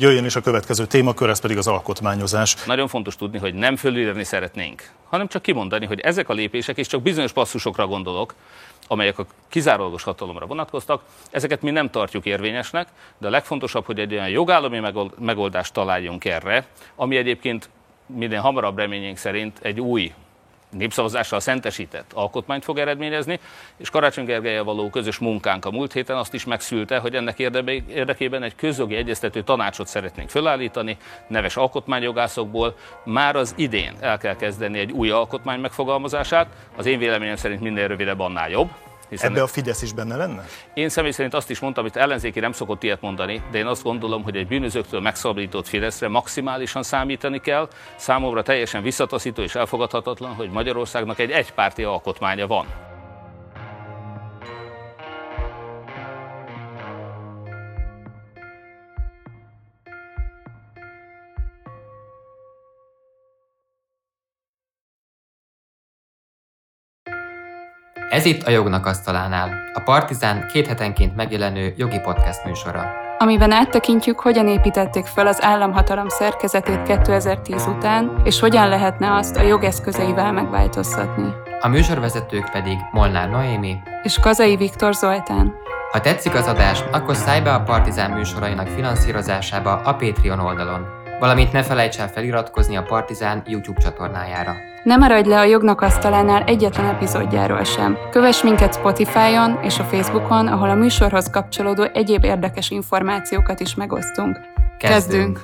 [0.00, 2.64] Jöjjön is a következő témakör, ez pedig az alkotmányozás.
[2.64, 6.86] Nagyon fontos tudni, hogy nem fölírni szeretnénk, hanem csak kimondani, hogy ezek a lépések, és
[6.86, 8.34] csak bizonyos passzusokra gondolok,
[8.86, 14.12] amelyek a kizárólagos hatalomra vonatkoztak, ezeket mi nem tartjuk érvényesnek, de a legfontosabb, hogy egy
[14.12, 14.80] olyan jogállami
[15.18, 17.68] megoldást találjunk erre, ami egyébként
[18.06, 20.12] minden hamarabb reményénk szerint egy új
[20.70, 23.40] népszavazással szentesített alkotmányt fog eredményezni,
[23.76, 28.42] és Karácsony Gergelyel való közös munkánk a múlt héten azt is megszülte, hogy ennek érdekében
[28.42, 30.96] egy közjogi egyeztető tanácsot szeretnénk felállítani,
[31.28, 32.76] neves alkotmányjogászokból.
[33.04, 37.88] Már az idén el kell kezdeni egy új alkotmány megfogalmazását, az én véleményem szerint minél
[37.88, 38.70] rövidebb, annál jobb.
[39.10, 40.44] Hiszen Ebbe a Fidesz is benne lenne?
[40.74, 43.82] Én személy szerint azt is mondtam, amit ellenzéki nem szokott ilyet mondani, de én azt
[43.82, 47.68] gondolom, hogy egy bűnözőktől megszabadított Fideszre maximálisan számítani kell.
[47.96, 52.89] Számomra teljesen visszataszító és elfogadhatatlan, hogy Magyarországnak egy egypárti alkotmánya van.
[68.10, 72.92] Ez itt a Jognak Asztalánál, a Partizán két hetenként megjelenő jogi podcast műsora.
[73.18, 79.42] Amiben áttekintjük, hogyan építették fel az államhatalom szerkezetét 2010 után, és hogyan lehetne azt a
[79.42, 81.32] jogeszközeivel megváltoztatni.
[81.60, 85.54] A műsorvezetők pedig Molnár Noémi és Kazai Viktor Zoltán.
[85.92, 90.86] Ha tetszik az adás, akkor szállj be a Partizán műsorainak finanszírozásába a Patreon oldalon,
[91.20, 94.69] valamint ne felejts el feliratkozni a Partizán YouTube csatornájára.
[94.84, 97.98] Ne maradj le a jognak asztalánál egyetlen epizódjáról sem.
[98.10, 104.34] Kövess minket Spotify-on és a Facebookon, ahol a műsorhoz kapcsolódó egyéb érdekes információkat is megosztunk.
[104.34, 104.78] Kezdünk!
[104.78, 105.40] Kezdünk.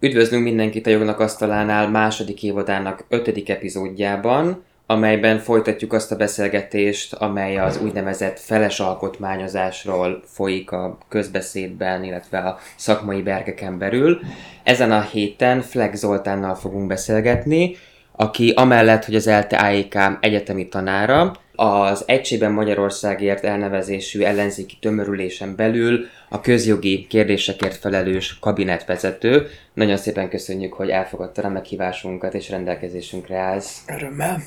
[0.00, 7.58] Üdvözlünk mindenkit a Jognak Asztalánál második évadának ötödik epizódjában amelyben folytatjuk azt a beszélgetést, amely
[7.58, 14.20] az úgynevezett feles alkotmányozásról folyik a közbeszédben, illetve a szakmai berkeken belül.
[14.62, 17.76] Ezen a héten Flex Zoltánnal fogunk beszélgetni,
[18.12, 26.06] aki amellett, hogy az ELTE AIK egyetemi tanára, az Egységben Magyarországért elnevezésű ellenzéki tömörülésen belül
[26.28, 29.46] a közjogi kérdésekért felelős kabinetvezető.
[29.74, 33.84] Nagyon szépen köszönjük, hogy elfogadta a meghívásunkat és rendelkezésünkre állsz.
[33.86, 34.42] Örömmel.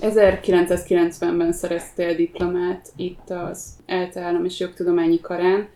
[0.00, 5.68] 1990-ben szereztél diplomát itt az ELTE Állam és Jogtudományi Karán,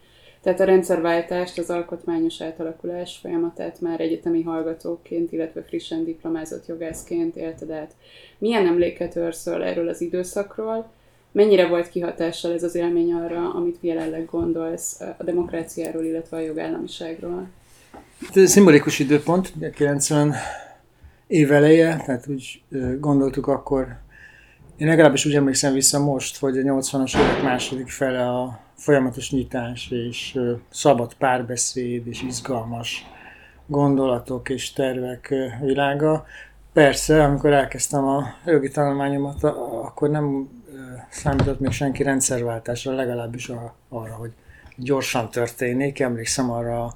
[0.43, 7.71] tehát a rendszerváltást, az alkotmányos átalakulás folyamatát már egyetemi hallgatóként, illetve frissen diplomázott jogászként élted
[7.71, 7.95] át.
[8.39, 10.91] Milyen emléket őrszöl erről az időszakról?
[11.33, 17.49] Mennyire volt kihatással ez az élmény arra, amit jelenleg gondolsz a demokráciáról, illetve a jogállamiságról?
[18.35, 20.35] Ez szimbolikus időpont, 90
[21.27, 22.63] év eleje, tehát úgy
[23.01, 23.97] gondoltuk akkor
[24.79, 29.91] én legalábbis úgy emlékszem vissza most, hogy a 80-as évek második fele a folyamatos nyitás
[29.91, 30.39] és
[30.71, 33.07] szabad párbeszéd és izgalmas
[33.67, 36.27] gondolatok és tervek világa.
[36.73, 39.45] Persze, amikor elkezdtem a jogi tanulmányomat,
[39.85, 40.49] akkor nem
[41.09, 43.51] számított még senki rendszerváltásra, legalábbis
[43.89, 44.31] arra, hogy
[44.77, 46.01] gyorsan történik.
[46.01, 46.95] Emlékszem arra a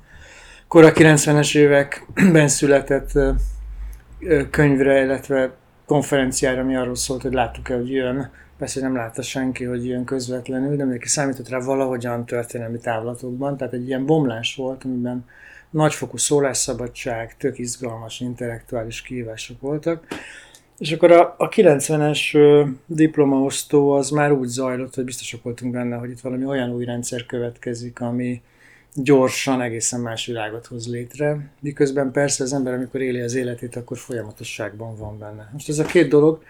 [0.68, 3.12] kora 90-es években született
[4.50, 5.52] könyvre, illetve
[5.92, 8.30] konferenciára, ami arról szólt, hogy láttuk-e, hogy jön.
[8.58, 13.56] Persze nem látta senki, hogy jön közvetlenül, de mindenki számított rá valahogyan történelmi távlatokban.
[13.56, 15.24] Tehát egy ilyen bomlás volt, amiben
[15.70, 20.06] nagyfokú szólásszabadság, tök izgalmas intellektuális kihívások voltak.
[20.78, 22.36] És akkor a, a 90-es
[22.86, 27.26] diplomaosztó az már úgy zajlott, hogy biztosak voltunk benne, hogy itt valami olyan új rendszer
[27.26, 28.42] következik, ami,
[28.94, 33.98] gyorsan egészen más világot hoz létre, miközben persze az ember, amikor éli az életét, akkor
[33.98, 35.50] folyamatosságban van benne.
[35.52, 36.42] Most ez a két dolog,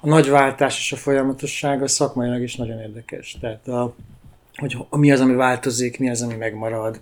[0.00, 3.36] a nagy váltás és a folyamatosság a szakmailag is nagyon érdekes.
[3.40, 3.94] Tehát a,
[4.54, 7.00] hogy mi az, ami változik, mi az, ami megmarad,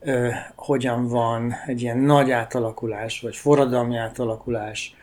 [0.00, 4.96] ö, hogyan van egy ilyen nagy átalakulás, vagy forradalmi átalakulás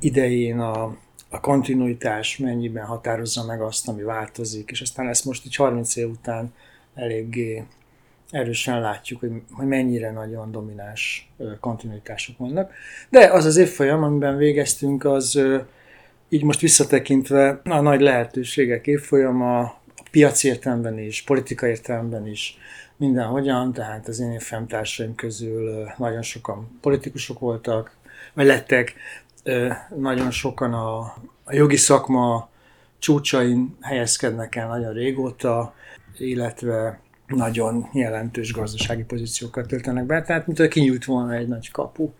[0.00, 0.96] idején a,
[1.30, 6.08] a kontinuitás mennyiben határozza meg azt, ami változik, és aztán ezt most így 30 év
[6.08, 6.52] után
[6.94, 7.64] eléggé
[8.30, 11.30] erősen látjuk, hogy, hogy mennyire nagyon domináns
[11.60, 12.72] kontinuitások vannak.
[13.08, 15.40] De az az évfolyam, amiben végeztünk, az
[16.28, 19.60] így most visszatekintve a nagy lehetőségek évfolyama,
[19.96, 22.58] a piaci értelemben is, politikai értelemben is,
[22.96, 27.96] mindenhogyan, tehát az én évfolyamtársaim közül nagyon sokan politikusok voltak,
[28.34, 28.94] vagy lettek,
[29.96, 30.98] nagyon sokan a,
[31.44, 32.48] a jogi szakma
[32.98, 35.74] csúcsain helyezkednek el nagyon régóta,
[36.18, 42.10] illetve nagyon jelentős gazdasági pozíciókat töltenek be, tehát mintha kinyújt volna egy nagy kapu.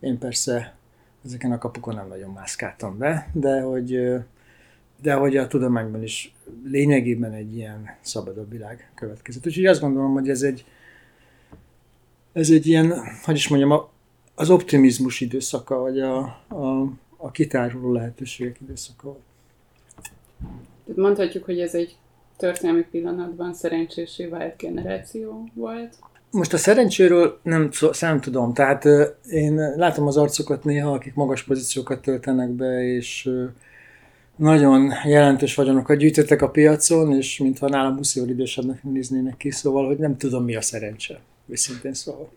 [0.00, 0.74] Én persze
[1.24, 3.98] ezeken a kapukon nem nagyon mászkáltam be, de hogy
[5.02, 9.46] de hogy a tudományban is lényegében egy ilyen szabadabb világ következett.
[9.46, 10.64] Úgyhogy azt gondolom, hogy ez egy,
[12.32, 12.94] ez egy ilyen,
[13.24, 13.80] hogy is mondjam,
[14.34, 16.18] az optimizmus időszaka, vagy a,
[16.48, 19.16] a, a kitáruló lehetőségek időszaka.
[20.84, 21.96] Tehát mondhatjuk, hogy ez egy
[22.36, 25.94] történelmi pillanatban szerencsésé vált generáció volt.
[26.30, 28.84] Most a szerencséről nem, szám tudom, tehát
[29.30, 33.30] én látom az arcokat néha, akik magas pozíciókat töltenek be, és
[34.36, 39.86] nagyon jelentős vagyonokat gyűjtöttek a piacon, és mintha nálam 20 évvel idősebbnek néznének ki, szóval,
[39.86, 42.30] hogy nem tudom, mi a szerencse, őszintén szóval.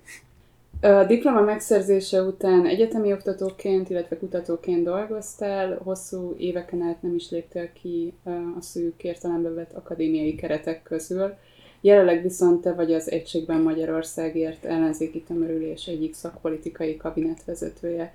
[0.81, 7.69] A diploma megszerzése után egyetemi oktatóként, illetve kutatóként dolgoztál, hosszú éveken át nem is léptél
[7.73, 8.13] ki
[8.57, 11.33] a szűk értelembe vett akadémiai keretek közül.
[11.81, 18.13] Jelenleg viszont te vagy az Egységben Magyarországért ellenzéki tömörülés egyik szakpolitikai kabinetvezetője.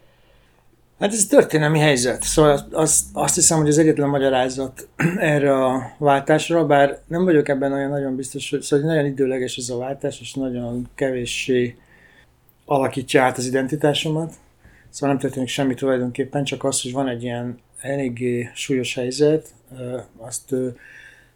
[0.99, 2.23] Hát ez történelmi helyzet.
[2.23, 4.89] Szóval azt, azt hiszem, hogy az egyetlen magyarázat
[5.19, 9.69] erre a váltásra, bár nem vagyok ebben olyan nagyon biztos, hogy szóval nagyon időleges ez
[9.69, 11.77] a váltás, és nagyon kevéssé
[12.65, 14.35] alakítja át az identitásomat.
[14.91, 19.55] Szóval nem történik semmi tulajdonképpen, csak az, hogy van egy ilyen eléggé súlyos helyzet,
[20.17, 20.55] azt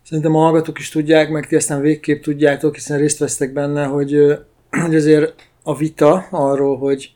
[0.02, 4.38] szerintem a hallgatók is tudják, meg ti aztán végképp tudjátok, hiszen részt vesztek benne, hogy,
[4.70, 7.14] hogy azért a vita arról, hogy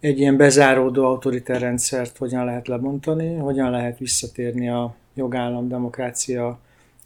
[0.00, 6.58] egy ilyen bezáródó autoritár rendszert hogyan lehet lebontani, hogyan lehet visszatérni a jogállam, demokrácia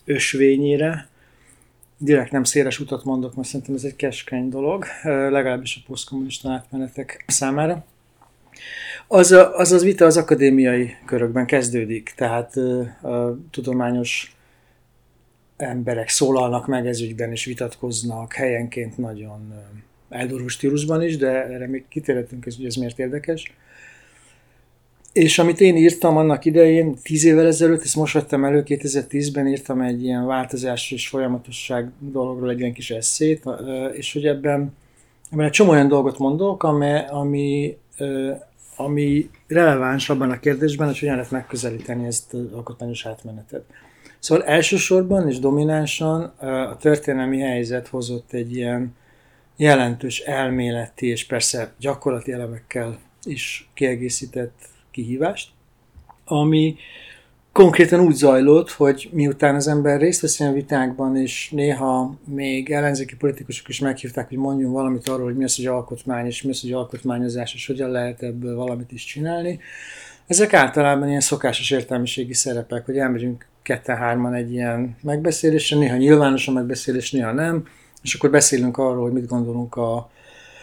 [0.04, 1.08] ösvényére,
[1.98, 7.24] direkt nem széles utat mondok, mert szerintem ez egy keskeny dolog, legalábbis a posztkommunista átmenetek
[7.26, 7.84] számára.
[9.08, 12.56] Az, a, az az vita az akadémiai körökben kezdődik, tehát
[13.02, 14.36] a tudományos
[15.56, 19.54] emberek szólalnak meg ez ügyben, és vitatkoznak helyenként nagyon
[20.08, 23.52] eldurú stílusban is, de erre még kitérhetünk, ez, hogy ez miért érdekes.
[25.16, 29.80] És amit én írtam annak idején, tíz évvel ezelőtt, ezt most vettem elő, 2010-ben írtam
[29.80, 33.44] egy ilyen változás és folyamatosság dologról egy ilyen kis eszét,
[33.92, 34.76] és hogy ebben,
[35.30, 37.76] ebben egy csomó olyan dolgot mondok, ami, ami,
[38.76, 43.64] ami releváns abban a kérdésben, hogy hogyan lehet megközelíteni ezt az alkotmányos átmenetet.
[44.18, 48.94] Szóval elsősorban és dominánsan a történelmi helyzet hozott egy ilyen
[49.56, 55.48] jelentős elméleti és persze gyakorlati elemekkel is kiegészített kihívást,
[56.24, 56.76] ami
[57.52, 63.16] konkrétan úgy zajlott, hogy miután az ember részt vesz a vitákban, és néha még ellenzéki
[63.16, 66.60] politikusok is meghívták, hogy mondjunk valamit arról, hogy mi az, hogy alkotmány, és mi az,
[66.60, 69.60] hogy alkotmányozás, és hogyan lehet ebből valamit is csinálni.
[70.26, 76.52] Ezek általában ilyen szokásos értelmiségi szerepek, hogy elmegyünk ketten-hárman egy ilyen megbeszélésre, néha nyilvános a
[76.52, 77.66] megbeszélés, néha nem,
[78.02, 80.10] és akkor beszélünk arról, hogy mit gondolunk a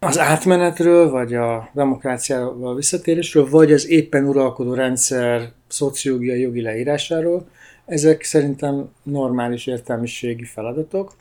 [0.06, 7.48] az átmenetről, vagy a demokráciával visszatérésről, vagy az éppen uralkodó rendszer szociológiai jogi leírásáról.
[7.86, 11.12] Ezek szerintem normális értelmiségi feladatok.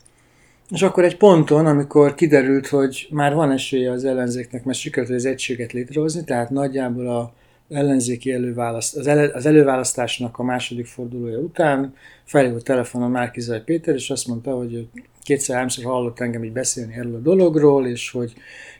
[0.69, 5.25] És akkor egy ponton, amikor kiderült, hogy már van esélye az ellenzéknek, mert sikerült az
[5.25, 7.33] egységet létrehozni, tehát nagyjából a
[7.69, 14.09] ellenzéki előválaszt, az, ele, az előválasztásnak a második fordulója után felhívott telefonon Márkizaj Péter, és
[14.09, 14.87] azt mondta, hogy
[15.23, 18.33] kétszer-háromszor hallott engem így beszélni erről a dologról, és hogy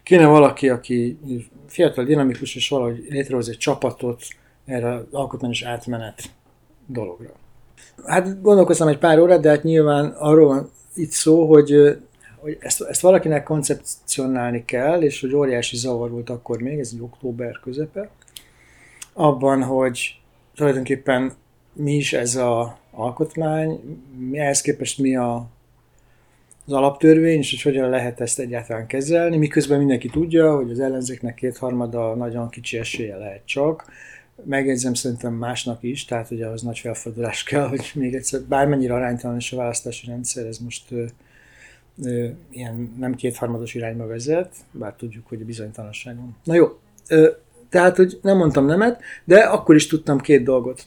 [0.03, 1.19] kéne valaki, aki
[1.67, 4.23] fiatal, dinamikus, és valahogy létrehoz egy csapatot
[4.65, 6.21] erre az alkotmányos átmenet
[6.85, 7.31] dologra.
[8.05, 11.97] Hát gondolkoztam egy pár órát, de hát nyilván arról van itt szó, hogy,
[12.37, 17.01] hogy ezt, ezt valakinek koncepcionálni kell, és hogy óriási zavar volt akkor még, ez egy
[17.01, 18.09] október közepe,
[19.13, 20.19] abban, hogy
[20.55, 21.33] tulajdonképpen
[21.73, 23.79] mi is ez az alkotmány,
[24.31, 25.47] ehhez képest mi a
[26.65, 31.35] az alaptörvény, és hogy hogyan lehet ezt egyáltalán kezelni, miközben mindenki tudja, hogy az ellenzéknek
[31.35, 33.85] kétharmada nagyon kicsi esélye lehet csak.
[34.45, 39.37] Megjegyzem szerintem másnak is, tehát ugye az nagy felfordulás kell, hogy még egyszer, bármennyire aránytalan
[39.37, 41.03] is a választási rendszer, ez most ö,
[42.03, 46.37] ö, ilyen nem kétharmados irányba vezet, bár tudjuk, hogy a bizonytalanság van.
[46.43, 47.29] Na jó, ö,
[47.69, 50.83] tehát, hogy nem mondtam nemet, de akkor is tudtam két dolgot,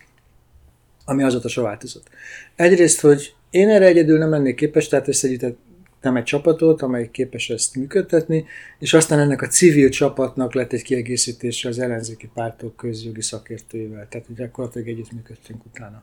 [1.04, 2.08] ami azóta se változott.
[2.54, 5.58] Egyrészt, hogy én erre egyedül nem lennék képes, tehát összegyűjtett
[6.02, 8.44] nem egy csapatot, amely képes ezt működtetni,
[8.78, 14.06] és aztán ennek a civil csapatnak lett egy kiegészítése az ellenzéki pártok közjogi szakértőivel.
[14.08, 16.02] Tehát ugye gyakorlatilag együttműködtünk utána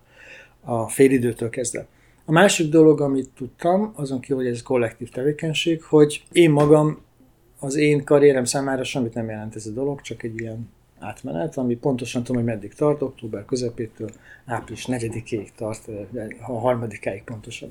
[0.62, 1.88] a félidőtől kezdve.
[2.26, 7.02] A másik dolog, amit tudtam, azon kívül, hogy ez kollektív tevékenység, hogy én magam,
[7.60, 10.70] az én karrierem számára semmit nem jelent ez a dolog, csak egy ilyen
[11.04, 14.10] átmenet, ami pontosan tudom, hogy meddig tart, október közepétől
[14.46, 15.88] április 4-ig tart,
[16.48, 17.70] a harmadikáig pontosan.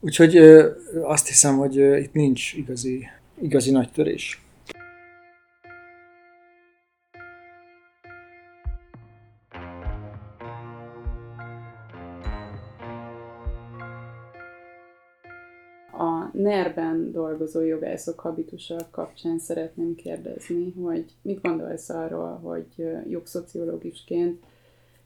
[0.00, 0.36] Úgyhogy
[1.02, 3.06] azt hiszem, hogy itt nincs igazi,
[3.40, 4.41] igazi nagy törés.
[16.32, 24.42] NER-ben dolgozó jogászok habitusa kapcsán szeretném kérdezni, hogy mit gondolsz arról, hogy jogszociológusként,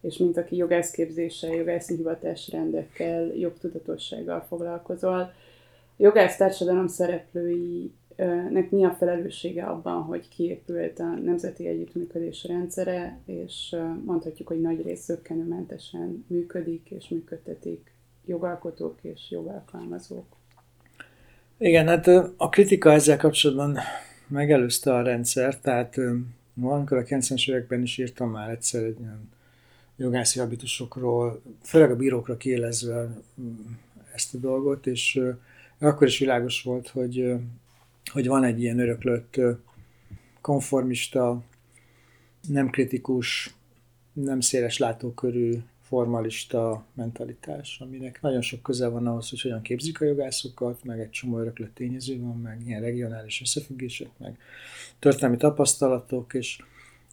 [0.00, 5.32] és mint aki jogászképzéssel, jogászi hivatásrendekkel, jogtudatossággal foglalkozol,
[5.96, 14.48] jogász társadalom szereplőinek mi a felelőssége abban, hogy kiépült a Nemzeti Együttműködés rendszere, és mondhatjuk,
[14.48, 20.36] hogy nagy rész zöggenőmentesen működik és működtetik jogalkotók és jogalkalmazók.
[21.58, 23.78] Igen, hát a kritika ezzel kapcsolatban
[24.26, 25.96] megelőzte a rendszer, tehát
[26.54, 29.30] valamikor a 90-es években is írtam már egyszer egy ilyen
[29.96, 33.08] jogászi habitusokról, főleg a bírókra kiélezve
[34.14, 35.20] ezt a dolgot, és
[35.78, 37.34] akkor is világos volt, hogy,
[38.12, 39.40] hogy van egy ilyen öröklött
[40.40, 41.42] konformista,
[42.48, 43.54] nem kritikus,
[44.12, 50.04] nem széles látókörű formalista mentalitás, aminek nagyon sok köze van ahhoz, hogy hogyan képzik a
[50.04, 54.38] jogászokat, meg egy csomó öröklött tényező van, meg ilyen regionális összefüggések, meg
[54.98, 56.58] történelmi tapasztalatok, és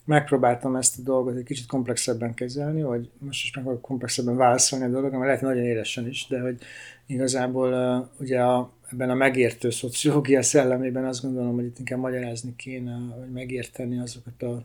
[0.05, 4.89] megpróbáltam ezt a dolgot egy kicsit komplexebben kezelni, vagy most is meg komplexebben válaszolni a
[4.89, 6.57] dolgot, mert lehet nagyon élesen is, de hogy
[7.05, 12.93] igazából ugye a, ebben a megértő szociológia szellemében azt gondolom, hogy itt inkább magyarázni kéne,
[12.93, 14.63] hogy megérteni azokat a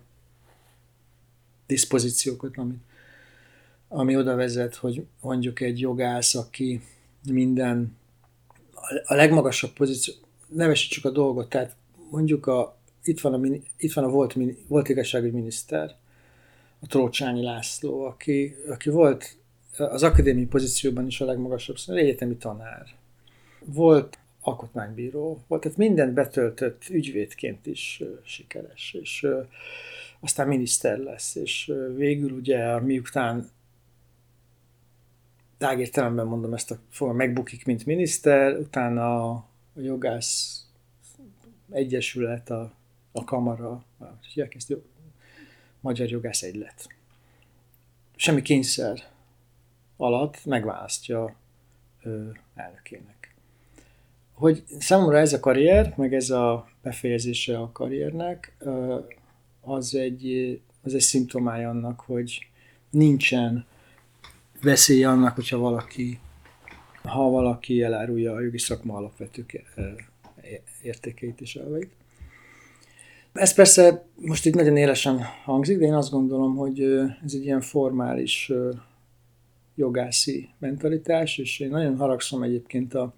[1.66, 2.86] diszpozíciókat, amit
[3.88, 6.80] ami oda vezet, hogy mondjuk egy jogász, aki
[7.24, 7.96] minden,
[9.04, 10.14] a legmagasabb pozíció,
[10.48, 11.76] nevesítsük a dolgot, tehát
[12.10, 15.96] mondjuk a, itt van a, itt van a volt, volt igazságügyi miniszter,
[16.80, 19.36] a Trócsányi László, aki, aki volt
[19.76, 22.86] az akadémiai pozícióban is a legmagasabb, szóval egyetemi tanár.
[23.64, 29.26] Volt alkotmánybíró, volt, tehát mindent betöltött ügyvédként is sikeres, és
[30.20, 33.50] aztán miniszter lesz, és végül ugye miután
[35.58, 40.62] tágértelemben mondom ezt a fogal, megbukik, mint miniszter, utána a jogász
[41.70, 42.72] egyesület, a,
[43.12, 44.04] a kamara, a,
[44.54, 44.74] ezt
[45.80, 46.88] magyar jogász egylet.
[48.16, 49.02] Semmi kényszer
[49.96, 51.34] alatt megválasztja
[52.02, 53.34] ö, elnökének.
[54.32, 58.56] Hogy számomra ez a karrier, meg ez a befejezése a karriernek,
[59.60, 62.46] az egy, az egy szimptomája annak, hogy
[62.90, 63.66] nincsen
[64.62, 66.18] veszély annak, hogyha valaki,
[67.02, 69.46] ha valaki elárulja a jogi szakma alapvető
[70.82, 71.90] értékeit és elveit.
[73.32, 76.82] Ez persze most itt nagyon élesen hangzik, de én azt gondolom, hogy
[77.24, 78.52] ez egy ilyen formális
[79.74, 83.14] jogászi mentalitás, és én nagyon haragszom egyébként a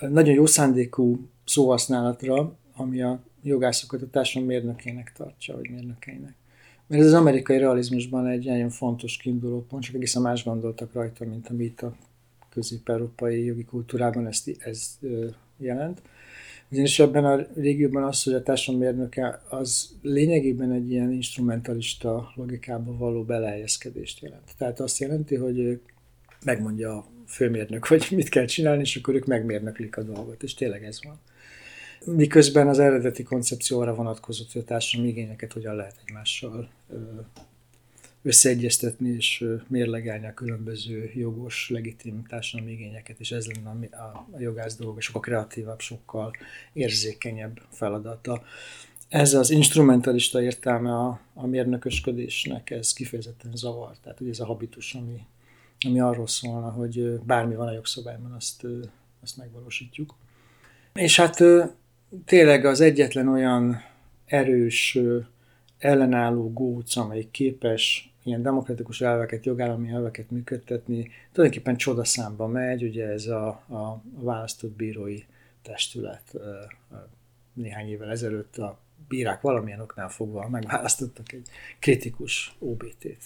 [0.00, 6.34] nagyon jó szándékú szóhasználatra, ami a jogászokat a társadalom mérnökének tartja, vagy mérnökeinek.
[6.86, 11.24] Mert ez az amerikai realizmusban egy nagyon fontos kiinduló pont, csak egészen más gondoltak rajta,
[11.24, 11.96] mint amit a
[12.50, 14.98] közép-európai jogi kultúrában ezt, ez
[15.56, 16.02] jelent.
[16.68, 23.22] Ugyanis ebben a régióban az, hogy a társadalommérnöke az lényegében egy ilyen instrumentalista logikába való
[23.22, 24.50] beleegyezkedést jelent.
[24.58, 25.80] Tehát azt jelenti, hogy
[26.44, 30.84] megmondja a főmérnök, hogy mit kell csinálni, és akkor ők megmérnöklik a dolgot, és tényleg
[30.84, 31.18] ez van
[32.04, 36.68] miközben az eredeti koncepcióra vonatkozott, hogy a társadalmi igényeket hogyan lehet egymással
[38.22, 44.76] összeegyeztetni és mérlegelni a különböző jogos, legitim társadalmi igényeket, és ez lenne a, a jogász
[44.76, 46.30] dolga, sokkal kreatívabb, sokkal
[46.72, 48.42] érzékenyebb feladata.
[49.08, 53.96] Ez az instrumentalista értelme a, a mérnökösködésnek, ez kifejezetten zavar.
[54.02, 55.26] Tehát ugye ez a habitus, ami,
[55.86, 58.66] ami arról szólna, hogy bármi van a jogszabályban, azt,
[59.22, 60.14] azt megvalósítjuk.
[60.94, 61.44] És hát
[62.24, 63.82] tényleg az egyetlen olyan
[64.26, 64.98] erős,
[65.78, 73.26] ellenálló góc, amely képes ilyen demokratikus elveket, jogállami elveket működtetni, tulajdonképpen csodaszámba megy, ugye ez
[73.26, 75.22] a, a választott bírói
[75.62, 76.34] testület
[77.52, 78.78] néhány évvel ezelőtt a
[79.08, 83.22] bírák valamilyen oknál fogva megválasztottak egy kritikus OBT-t.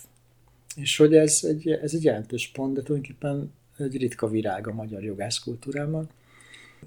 [0.77, 5.05] És hogy ez egy, ez egy jelentős pont, de tulajdonképpen egy ritka virág a magyar
[5.05, 6.09] jogászkultúrában.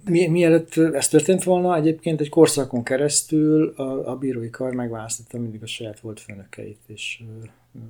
[0.05, 5.63] Mi, mielőtt ez történt volna, egyébként egy korszakon keresztül a, a bírói kar megválasztotta mindig
[5.63, 7.24] a saját volt főnökeit, és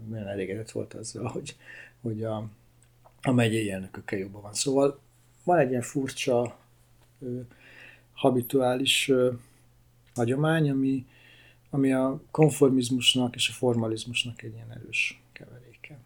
[0.10, 1.56] nagyon elégedett volt azzal, hogy,
[2.02, 2.50] hogy a,
[3.22, 4.54] a megyei elnökökkel jobban van.
[4.54, 5.00] Szóval
[5.44, 6.58] van egy ilyen furcsa,
[8.14, 9.12] habituális
[10.14, 11.06] hagyomány, ami,
[11.70, 15.98] ami a konformizmusnak és a formalizmusnak egy ilyen erős keveréke.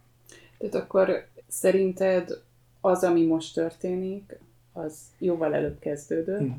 [0.57, 2.41] Tehát akkor szerinted
[2.81, 4.39] az, ami most történik,
[4.75, 6.51] az jóval előbb kezdődött, mm.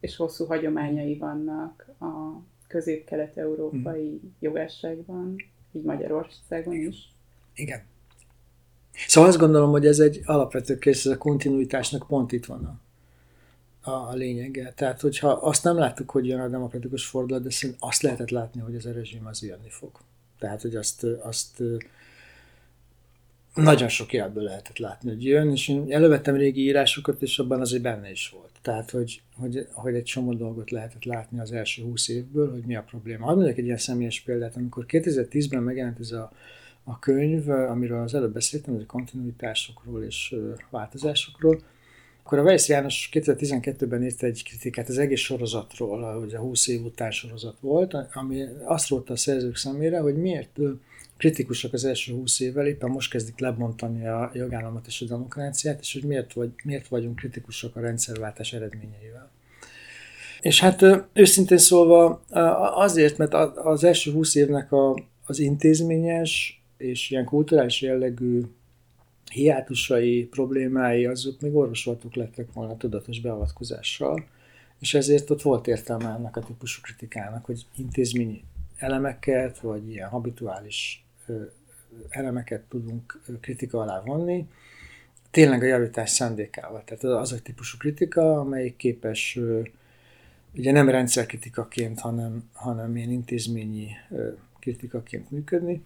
[0.00, 4.28] és hosszú hagyományai vannak a közép-kelet-európai mm.
[4.38, 5.36] jogásságban,
[5.72, 7.12] így Magyarországon is.
[7.54, 7.82] Igen.
[9.06, 12.80] Szóval azt gondolom, hogy ez egy alapvető kész, ez a kontinuitásnak pont itt van
[13.80, 14.72] a, a, lényege.
[14.72, 18.60] Tehát, hogyha azt nem láttuk, hogy jön a demokratikus fordulat, de szerintem azt lehetett látni,
[18.60, 19.90] hogy ez a rezsim az jönni fog.
[20.38, 21.62] Tehát, hogy azt, azt
[23.54, 27.82] nagyon sok jelből lehetett látni, hogy jön, és én elővettem régi írásokat, és abban azért
[27.82, 28.50] benne is volt.
[28.62, 32.76] Tehát, hogy, hogy, hogy egy csomó dolgot lehetett látni az első húsz évből, hogy mi
[32.76, 33.24] a probléma.
[33.24, 36.32] Hadd egy ilyen személyes példát, amikor 2010-ben megjelent ez a,
[36.84, 40.34] a könyv, amiről az előbb beszéltem, ez a kontinuitásokról és
[40.70, 41.62] változásokról,
[42.24, 46.84] akkor a Weiss János 2012-ben írt egy kritikát az egész sorozatról, hogy a 20 év
[46.84, 50.58] után sorozat volt, ami azt rótta a szerzők szemére, hogy miért
[51.22, 55.92] kritikusak az első 20 évvel, éppen most kezdik lebontani a jogállamot és a demokráciát, és
[55.92, 59.30] hogy miért, vagy, miért vagyunk kritikusak a rendszerváltás eredményeivel.
[60.40, 62.22] És hát őszintén szólva
[62.74, 68.40] azért, mert az első 20 évnek a, az intézményes és ilyen kulturális jellegű
[69.32, 74.24] hiátusai, problémái, azok még orvosoltuk lettek volna tudatos beavatkozással,
[74.78, 78.44] és ezért ott volt értelme ennek a típusú kritikának, hogy intézményi
[78.76, 81.02] elemeket, vagy ilyen habituális
[82.08, 84.48] elemeket tudunk kritika alá vonni,
[85.30, 86.82] tényleg a javítás szándékával.
[86.84, 89.38] Tehát az a típusú kritika, amelyik képes
[90.56, 93.88] ugye nem rendszerkritikaként, hanem, hanem ilyen intézményi
[94.60, 95.82] kritikaként működni.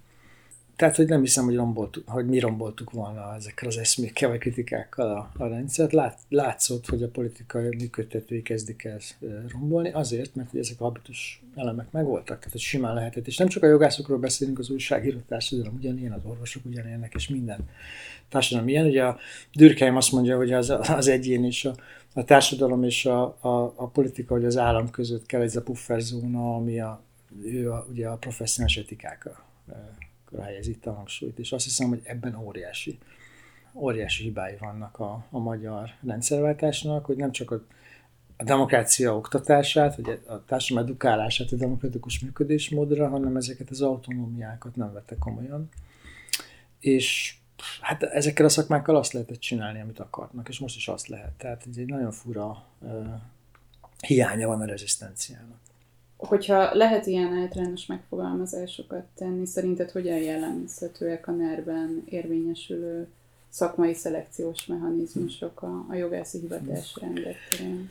[0.77, 5.11] Tehát, hogy nem hiszem, hogy, romboltuk, hogy mi romboltuk volna ezekkel az eszmékkel vagy kritikákkal
[5.11, 5.93] a, a rendszert.
[5.93, 8.99] Lát, látszott, hogy a politikai működtetői kezdik el
[9.49, 13.27] rombolni, azért, mert hogy ezek a habitus elemek megvoltak, tehát hogy simán lehetett.
[13.27, 17.69] És nem csak a jogászokról beszélünk, az újságíró társadalom ugyanilyen, az orvosok ugyanilyenek, és minden
[18.29, 18.87] társadalom ilyen.
[18.87, 19.19] Ugye a
[19.53, 21.75] Dürkheim azt mondja, hogy az, az egyén és a,
[22.15, 26.55] a társadalom és a, a, a politika, hogy az állam között kell ez a pufferzóna,
[26.55, 27.03] ami a,
[27.45, 29.45] ő a, ugye a professzionális etikáka
[30.43, 32.99] helyez itt a hangsúlyt, és azt hiszem, hogy ebben óriási,
[33.75, 37.65] óriási hibái vannak a, a magyar rendszerváltásnak, hogy nem csak a,
[38.37, 44.93] a demokrácia oktatását, vagy a társadalom edukálását a demokratikus működésmódra, hanem ezeket az autonómiákat nem
[44.93, 45.69] vette komolyan.
[46.81, 47.37] És
[47.81, 51.33] hát ezekkel a szakmákkal azt lehetett csinálni, amit akarnak, és most is azt lehet.
[51.33, 53.07] Tehát egy nagyon fura uh,
[54.07, 55.59] hiánya van a rezisztenciának.
[56.17, 63.09] Hogyha lehet ilyen általános megfogalmazásokat tenni, szerinted hogyan jellemezhetőek a nerben érvényesülő
[63.49, 67.91] szakmai szelekciós mechanizmusok a, a jogászi hivatás rendetén?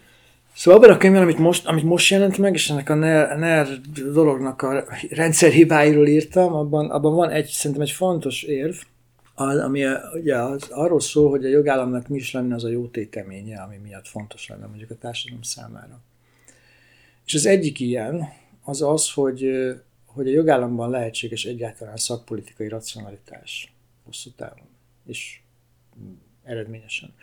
[0.55, 3.67] Szóval abban a könyvben, amit most, amit most jelent meg, és ennek a NER, NER
[4.13, 8.75] dolognak a rendszerhibáiról írtam, abban, abban van egy, szerintem egy fontos érv,
[9.35, 9.83] ami
[10.13, 13.75] ugye az, arról szól, hogy a jogállamnak mi is lenne az a jó téteménye, ami
[13.83, 15.99] miatt fontos lenne mondjuk a társadalom számára.
[17.25, 18.29] És az egyik ilyen
[18.63, 19.49] az az, hogy,
[20.05, 24.67] hogy a jogállamban lehetséges egyáltalán szakpolitikai racionalitás hosszú távon,
[25.05, 25.39] és
[26.43, 27.13] eredményesen.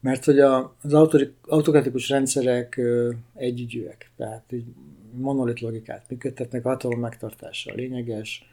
[0.00, 0.92] Mert hogy a, az
[1.42, 2.80] autokratikus rendszerek
[3.34, 4.64] együgyűek, tehát egy
[5.12, 8.44] monolit logikát működtetnek, a hatalom megtartása a lényeges,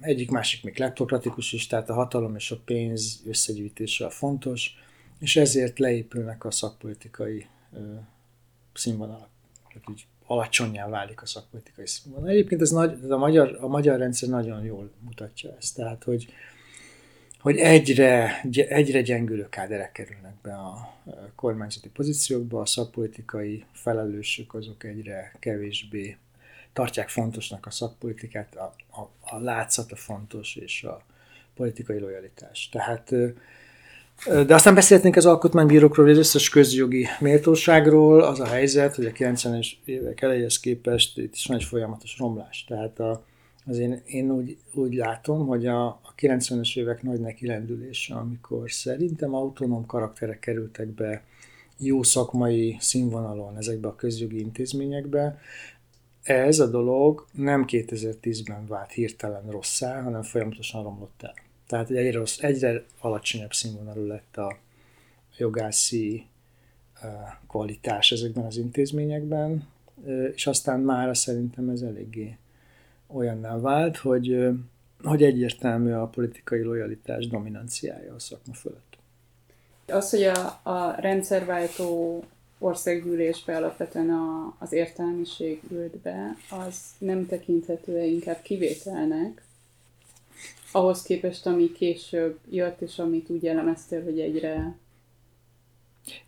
[0.00, 4.74] egyik másik még leptokratikus is, tehát a hatalom és a pénz összegyűjtése a fontos,
[5.18, 7.46] és ezért leépülnek a szakpolitikai
[8.78, 9.28] színvonalak.
[9.86, 12.28] Úgy alacsonyá válik a szakpolitikai színvonal.
[12.28, 15.74] Egyébként ez nagy, ez a, magyar, a magyar rendszer nagyon jól mutatja ezt.
[15.76, 16.32] Tehát, hogy,
[17.40, 20.96] hogy egyre, egyre gyengülő káderek kerülnek be a
[21.34, 26.16] kormányzati pozíciókba, a szakpolitikai felelősök azok egyre kevésbé
[26.72, 31.02] tartják fontosnak a szakpolitikát, a, a, a látszata fontos, és a
[31.54, 32.68] politikai lojalitás.
[32.68, 33.14] Tehát
[34.26, 38.22] de aztán beszélhetnénk az alkotmánybírókról, vagy az összes közjogi méltóságról.
[38.22, 42.64] Az a helyzet, hogy a 90-es évek elejéhez képest itt is van egy folyamatos romlás.
[42.68, 43.24] Tehát a,
[43.66, 49.34] az én, én úgy, úgy látom, hogy a, a 90-es évek nagy nekilendülése, amikor szerintem
[49.34, 51.24] autonóm karakterek kerültek be
[51.78, 55.38] jó szakmai színvonalon ezekbe a közjogi intézményekbe,
[56.22, 61.34] ez a dolog nem 2010-ben vált hirtelen rosszá, hanem folyamatosan romlott el.
[61.68, 64.58] Tehát egyre, rossz, egyre alacsonyabb színvonalú lett a
[65.36, 66.26] jogászi
[67.48, 69.68] kvalitás ezekben az intézményekben,
[70.34, 72.36] és aztán már szerintem ez eléggé
[73.06, 74.48] olyanná vált, hogy,
[75.02, 78.98] hogy egyértelmű a politikai lojalitás dominanciája a szakma fölött.
[79.86, 82.22] Az, hogy a, a rendszerváltó
[82.58, 89.42] országgyűlésbe alapvetően a, az értelmiség ült be, az nem tekinthető inkább kivételnek,
[90.72, 94.76] ahhoz képest, ami később jött, és amit úgy jellemeztél, hogy egyre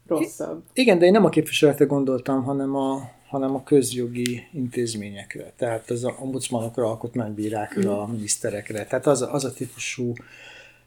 [0.06, 0.62] rosszabb.
[0.72, 5.52] Igen, de én nem a képviseletre gondoltam, hanem a, hanem a közjogi intézményekre.
[5.56, 8.10] Tehát az ombudsmanokra, alkotmánybírákra, mm.
[8.10, 8.84] miniszterekre.
[8.84, 10.12] Tehát az, az a típusú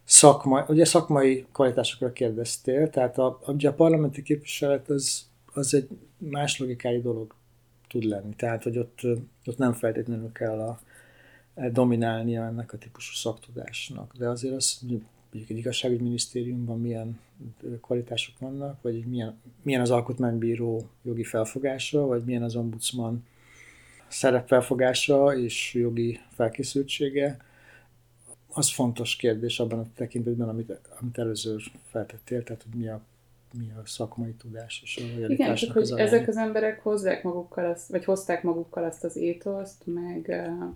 [0.03, 5.87] szakmai, ugye szakmai kvalitásokra kérdeztél, tehát a, ugye a parlamenti képviselet az, az egy
[6.17, 7.33] más logikai dolog
[7.89, 8.99] tud lenni, tehát hogy ott,
[9.45, 10.79] ott nem feltétlenül kell a,
[11.71, 17.19] dominálnia ennek a típusú szaktudásnak, de azért az, mondjuk egy igazságügyminisztériumban milyen
[17.81, 23.25] kvalitások vannak, vagy milyen, milyen az alkotmánybíró jogi felfogása, vagy milyen az ombudsman
[24.07, 27.37] szerepfelfogása és jogi felkészültsége,
[28.47, 31.57] az fontos kérdés abban a tekintetben, amit, amit előző
[31.89, 33.01] feltettél, tehát hogy mi a,
[33.57, 37.65] mi a szakmai tudás és a Igen, csak hogy az ezek az emberek hozzák magukkal
[37.65, 40.29] azt, vagy hozták magukkal azt az étoszt, meg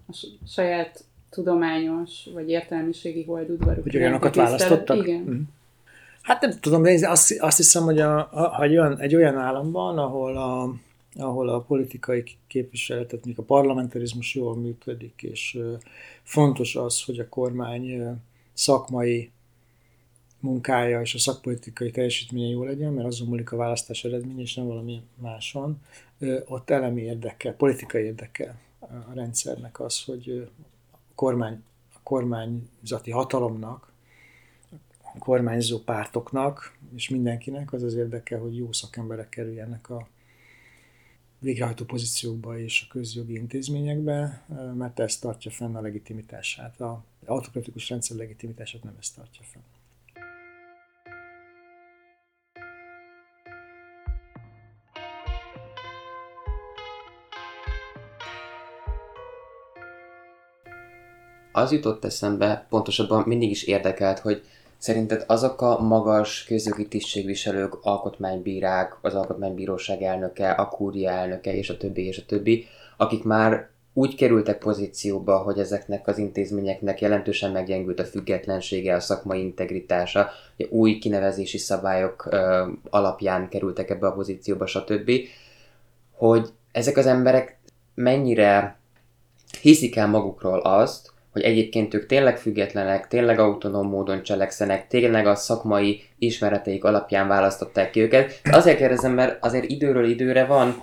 [0.08, 0.14] a
[0.48, 3.84] saját tudományos vagy értelmiségi holdudvaruk.
[3.84, 4.98] Hogy olyanokat választottak?
[4.98, 5.22] Igen.
[5.22, 5.42] Mm.
[6.22, 9.98] Hát nem tudom, de azt, azt hiszem, hogy a, a, egy, olyan, egy olyan államban,
[9.98, 10.74] ahol a,
[11.16, 15.60] ahol a politikai képviselet, tehát a parlamentarizmus jól működik, és
[16.24, 18.18] fontos az, hogy a kormány
[18.54, 19.32] szakmai
[20.40, 24.68] munkája és a szakpolitikai teljesítménye jó legyen, mert azon múlik a választás eredmény, és nem
[24.68, 25.82] valami máson.
[26.46, 30.50] Ott elemi érdeke, politikai érdeke a rendszernek az, hogy
[30.92, 33.92] a, kormány, a kormányzati hatalomnak,
[35.14, 40.08] a kormányzó pártoknak és mindenkinek az az érdeke, hogy jó szakemberek kerüljenek a
[41.40, 44.46] végrehajtó pozíciókba és a közjogi intézményekbe,
[44.76, 46.82] mert ez tartja fenn a legitimitását.
[46.82, 49.77] A autokratikus rendszer legitimitását nem ez tartja fenn.
[61.58, 64.42] Az jutott eszembe, pontosabban mindig is érdekelt, hogy
[64.78, 71.78] Szerinted azok a magas közjogi tisztségviselők, alkotmánybírák, az alkotmánybíróság elnöke, a kúria elnöke és a
[71.78, 72.66] többi és a többi,
[72.98, 79.40] akik már úgy kerültek pozícióba, hogy ezeknek az intézményeknek jelentősen meggyengült a függetlensége, a szakmai
[79.40, 80.30] integritása,
[80.70, 85.12] új kinevezési szabályok ö, alapján kerültek ebbe a pozícióba, stb.,
[86.12, 87.60] hogy ezek az emberek
[87.94, 88.80] mennyire
[89.62, 95.36] hiszik el magukról azt, hogy egyébként ők tényleg függetlenek, tényleg autonóm módon cselekszenek, tényleg a
[95.36, 98.40] szakmai ismereteik alapján választották ki őket.
[98.52, 100.82] Azért kérdezem, mert azért időről időre van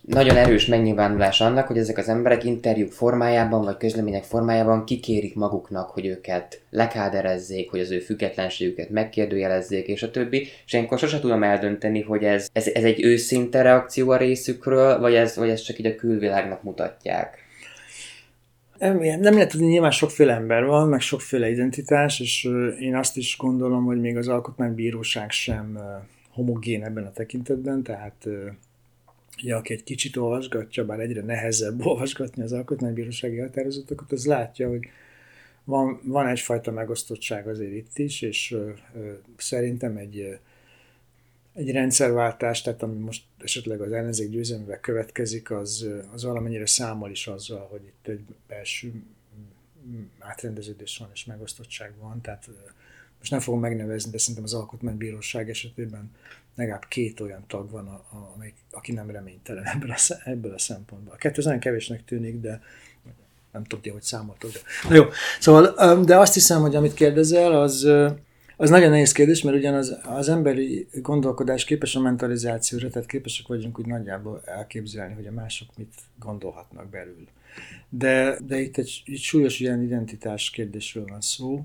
[0.00, 5.90] nagyon erős megnyilvánulás annak, hogy ezek az emberek interjúk formájában, vagy közlemények formájában kikérik maguknak,
[5.90, 10.48] hogy őket lekáderezzék, hogy az ő függetlenségüket megkérdőjelezzék, és a többi.
[10.66, 15.14] És ilyenkor sosem tudom eldönteni, hogy ez, ez, ez egy őszinte reakció a részükről, vagy
[15.14, 17.43] ez, vagy ez csak így a külvilágnak mutatják.
[18.92, 22.44] Nem, lehet tudni, nyilván sokféle ember van, meg sokféle identitás, és
[22.80, 25.78] én azt is gondolom, hogy még az alkotmánybíróság sem
[26.30, 28.28] homogén ebben a tekintetben, tehát
[29.42, 34.88] ja, aki egy kicsit olvasgatja, bár egyre nehezebb olvasgatni az alkotmánybírósági határozatokat, az látja, hogy
[35.64, 38.56] van, van egyfajta megosztottság azért itt is, és
[39.36, 40.38] szerintem egy
[41.54, 47.26] egy rendszerváltás, tehát ami most esetleg az ellenzék győzelmével következik, az, az valamennyire számol is
[47.26, 49.02] azzal, hogy itt egy belső
[50.18, 52.48] átrendeződés van és megosztottság van, tehát
[53.18, 56.10] most nem fogom megnevezni, de szerintem az Alkotmánybíróság esetében
[56.54, 58.36] legalább két olyan tag van, a, a,
[58.70, 61.14] aki nem reménytelen ebből a, ebből a szempontból.
[61.14, 62.62] A kettő nagyon kevésnek tűnik, de
[63.52, 64.50] nem tudja, hogy számoltok.
[64.52, 64.58] De...
[64.88, 65.04] Na jó,
[65.40, 67.88] szóval, de azt hiszem, hogy amit kérdezel, az,
[68.56, 73.78] az nagyon nehéz kérdés, mert ugyanaz az emberi gondolkodás képes a mentalizációra, tehát képesek vagyunk
[73.78, 77.26] úgy nagyjából elképzelni, hogy a mások mit gondolhatnak belül.
[77.88, 81.64] De, de itt egy, egy súlyos ilyen identitás kérdésről van szó.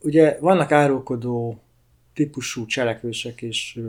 [0.00, 1.60] Ugye vannak árulkodó
[2.14, 3.80] típusú cselekvések és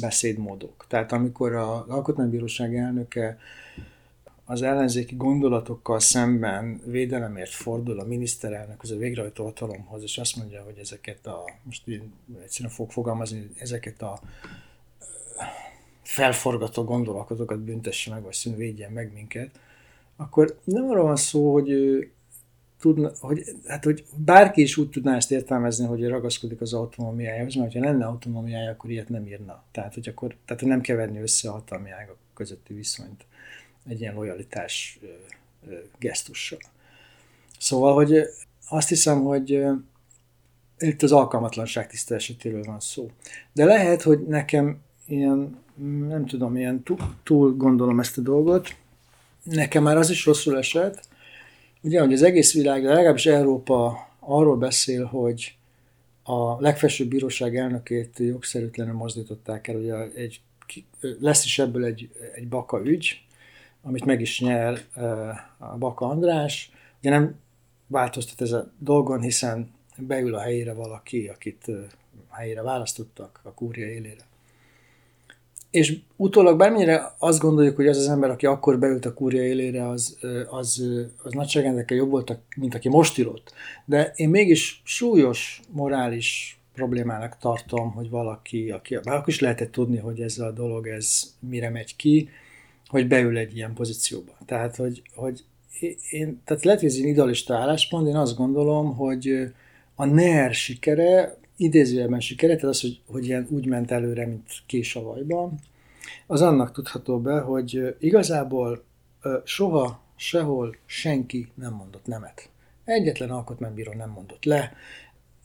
[0.00, 0.84] beszédmódok.
[0.88, 3.38] Tehát amikor az Alkotmánybíróság elnöke
[4.50, 10.62] az ellenzéki gondolatokkal szemben védelemért fordul a miniszterelnök az a végrehajtó hatalomhoz, és azt mondja,
[10.62, 14.20] hogy ezeket a, most én egyszerűen fog fogalmazni, ezeket a
[16.02, 19.50] felforgató gondolatokat büntesse meg, vagy szűn védjen meg minket,
[20.16, 21.70] akkor nem arról van szó, hogy
[22.80, 27.72] tudna, hogy, hát, hogy bárki is úgy tudná ezt értelmezni, hogy ragaszkodik az autonómiájához, mert
[27.72, 29.64] ha lenne autonómiája, akkor ilyet nem írna.
[29.70, 33.26] Tehát, hogy akkor, tehát, nem keverni össze a hatalmi ágak közötti viszonyt
[33.88, 34.98] egy ilyen lojalitás
[35.98, 36.58] gesztussal.
[37.58, 38.20] Szóval, hogy
[38.68, 39.64] azt hiszem, hogy
[40.78, 43.10] itt az alkalmatlanság tiszta esetéről van szó.
[43.52, 45.58] De lehet, hogy nekem ilyen,
[46.08, 48.76] nem tudom, ilyen túl, túl gondolom ezt a dolgot,
[49.42, 51.08] nekem már az is rosszul esett,
[51.82, 55.56] ugye, hogy az egész világ, legalábbis Európa arról beszél, hogy
[56.22, 60.40] a legfelsőbb bíróság elnökét jogszerűtlenül mozdították el, ugye egy,
[61.20, 63.22] lesz is ebből egy, egy baka ügy,
[63.88, 64.84] amit meg is nyer
[65.58, 66.70] a Baka András.
[67.00, 67.34] Ugye nem
[67.86, 71.70] változtat ez a dolgon, hiszen beül a helyére valaki, akit
[72.30, 74.26] helyére választottak a kúria élére.
[75.70, 79.88] És utólag bármilyen azt gondoljuk, hogy az az ember, aki akkor beült a kúria élére,
[79.88, 80.82] az, az,
[81.22, 83.52] az nagyságrendekkel jobb volt, mint aki most írott.
[83.84, 89.98] De én mégis súlyos morális problémának tartom, hogy valaki, aki, már akkor is lehetett tudni,
[89.98, 92.28] hogy ez a dolog, ez mire megy ki,
[92.88, 94.32] hogy beül egy ilyen pozícióba.
[94.46, 95.44] Tehát, hogy, hogy
[96.10, 99.52] én, tehát lehet, hogy ez egy idealista álláspont, én azt gondolom, hogy
[99.94, 104.96] a NER sikere, idézőjelben sikere, tehát az, hogy, hogy ilyen úgy ment előre, mint kés
[104.96, 105.58] a vajban,
[106.26, 108.84] az annak tudható be, hogy igazából
[109.44, 112.48] soha, sehol senki nem mondott nemet.
[112.84, 114.72] Egyetlen alkotmánybíró nem mondott le,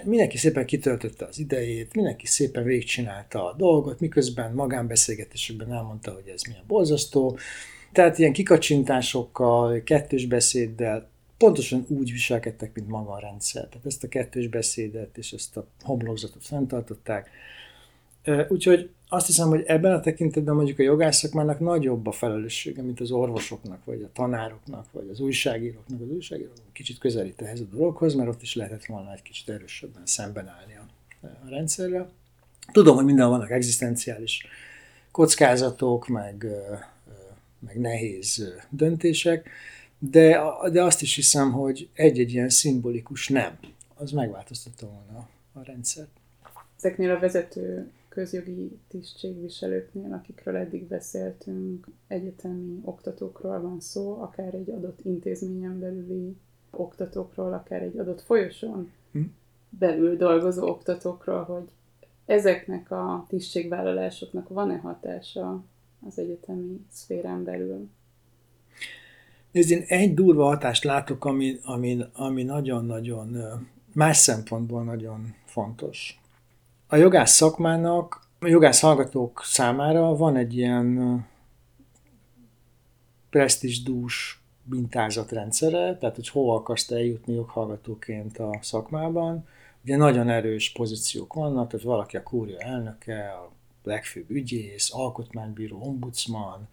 [0.06, 6.44] mindenki szépen kitöltötte az idejét, mindenki szépen végigcsinálta a dolgot, miközben magánbeszélgetésekben elmondta, hogy ez
[6.44, 7.38] milyen borzasztó.
[7.92, 13.68] Tehát ilyen kikacsintásokkal, kettős beszéddel pontosan úgy viselkedtek, mint maga a rendszer.
[13.68, 17.30] Tehát ezt a kettős beszédet és ezt a homlokzatot fenntartották.
[18.48, 23.12] Úgyhogy azt hiszem, hogy ebben a tekintetben mondjuk a jogászakmának nagyobb a felelőssége, mint az
[23.12, 26.02] orvosoknak, vagy a tanároknak, vagy az újságíróknak.
[26.02, 30.02] Az újságírók kicsit közelít ehhez a dologhoz, mert ott is lehetett volna egy kicsit erősebben
[30.06, 30.86] szemben állni a,
[31.45, 32.12] a rendszerrel.
[32.71, 34.45] Tudom, hogy minden vannak egzisztenciális
[35.12, 36.45] kockázatok, meg,
[37.60, 39.49] meg nehéz döntések,
[39.99, 43.58] de, de azt is hiszem, hogy egy-egy ilyen szimbolikus nem,
[43.95, 46.10] az megváltoztatta volna a rendszert.
[46.78, 54.99] Ezeknél a vezető közjogi tisztségviselőknél, akikről eddig beszéltünk, egyetemi oktatókról van szó, akár egy adott
[55.04, 56.38] intézményen belüli
[56.71, 59.21] oktatókról, akár egy adott folyosón hm?
[59.69, 61.69] belül dolgozó oktatókról, hogy
[62.26, 65.63] ezeknek a tisztségvállalásoknak van-e hatása
[66.08, 67.89] az egyetemi szférán belül?
[69.52, 73.38] Nézd, én egy durva hatást látok, ami, ami, ami nagyon-nagyon
[73.93, 76.22] más szempontból nagyon fontos
[76.93, 81.19] a jogász szakmának, a jogász hallgatók számára van egy ilyen
[83.29, 89.47] presztisdús mintázatrendszere, tehát hogy hova akarsz te eljutni joghallgatóként a szakmában.
[89.84, 93.51] Ugye nagyon erős pozíciók vannak, tehát valaki a kúria elnöke, a
[93.84, 96.67] legfőbb ügyész, alkotmánybíró, ombudsman,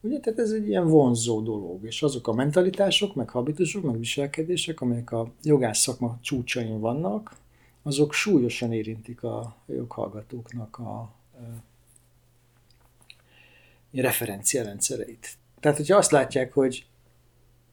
[0.00, 4.80] Ugye, tehát ez egy ilyen vonzó dolog, és azok a mentalitások, meg habitusok, meg viselkedések,
[4.80, 7.36] amelyek a jogász szakma csúcsain vannak,
[7.86, 11.10] azok súlyosan érintik a joghallgatóknak a, a
[13.92, 15.36] referenciarendszereit.
[15.60, 16.86] Tehát, hogyha azt látják, hogy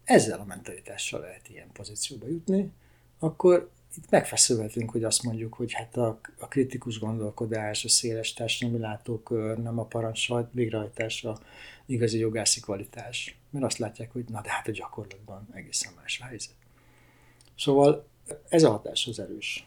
[0.04, 2.72] ezzel a mentalitással lehet ilyen pozícióba jutni,
[3.20, 8.80] akkor itt megfeszülhetünk, hogy azt mondjuk, hogy hát a, a kritikus gondolkodás, a széles társadalmi
[8.80, 11.40] látókör, nem a parancsolat végrehajtása
[11.86, 13.38] igazi jogászi kvalitás.
[13.50, 16.56] Mert azt látják, hogy na de hát a gyakorlatban egészen más a helyzet.
[17.58, 18.08] Szóval
[18.50, 19.66] ez a hatás az erős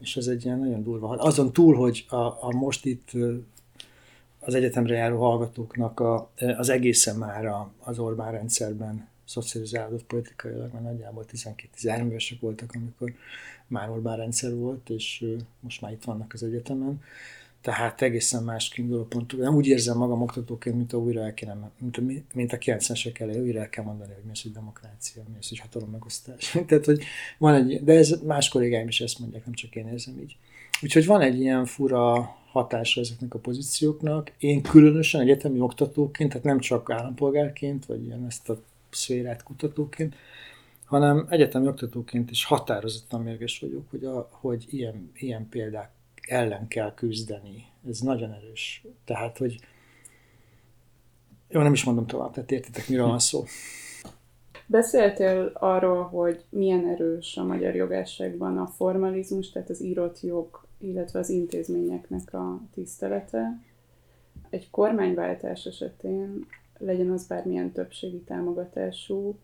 [0.00, 1.08] és ez egy ilyen nagyon durva.
[1.08, 3.10] Azon túl, hogy a, a most itt
[4.40, 11.24] az egyetemre járó hallgatóknak a, az egészen már az Orbán rendszerben szocializálódott politikailag, mert nagyjából
[11.32, 13.12] 12-13 évesek voltak, amikor
[13.66, 15.24] már Orbán rendszer volt, és
[15.60, 17.02] most már itt vannak az egyetemen.
[17.64, 19.40] Tehát egészen más kiinduló pontok.
[19.40, 22.00] Nem úgy érzem magam oktatóként, mint a újra el kéne, mint a,
[22.34, 25.48] mint a 90-esek elején, újra el kell mondani, hogy mi az, hogy demokrácia, mi az,
[25.48, 26.56] hogy hatalom megosztás.
[26.66, 27.02] Tehát, hogy
[27.38, 30.36] van egy, de ez más kollégáim is ezt mondják, nem csak én érzem így.
[30.82, 34.32] Úgyhogy van egy ilyen fura hatása ezeknek a pozícióknak.
[34.38, 40.14] Én különösen egyetemi oktatóként, tehát nem csak állampolgárként, vagy ilyen ezt a szférát kutatóként,
[40.84, 45.90] hanem egyetemi oktatóként is határozottan mérges vagyok, hogy, a, hogy ilyen, ilyen példák
[46.26, 47.64] ellen kell küzdeni.
[47.88, 48.84] Ez nagyon erős.
[49.04, 49.58] Tehát, hogy
[51.48, 53.44] jó, nem is mondom tovább, tehát értitek, miről van szó.
[54.66, 61.18] Beszéltél arról, hogy milyen erős a magyar jogásságban a formalizmus, tehát az írott jog, illetve
[61.18, 63.60] az intézményeknek a tisztelete.
[64.50, 66.46] Egy kormányváltás esetén,
[66.78, 69.38] legyen az bármilyen többségi támogatású,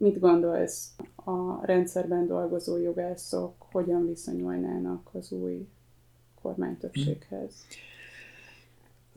[0.00, 5.66] mit gondolsz a rendszerben dolgozó jogászok, hogyan viszonyulnának az új
[6.42, 7.52] kormánytöbbséghez?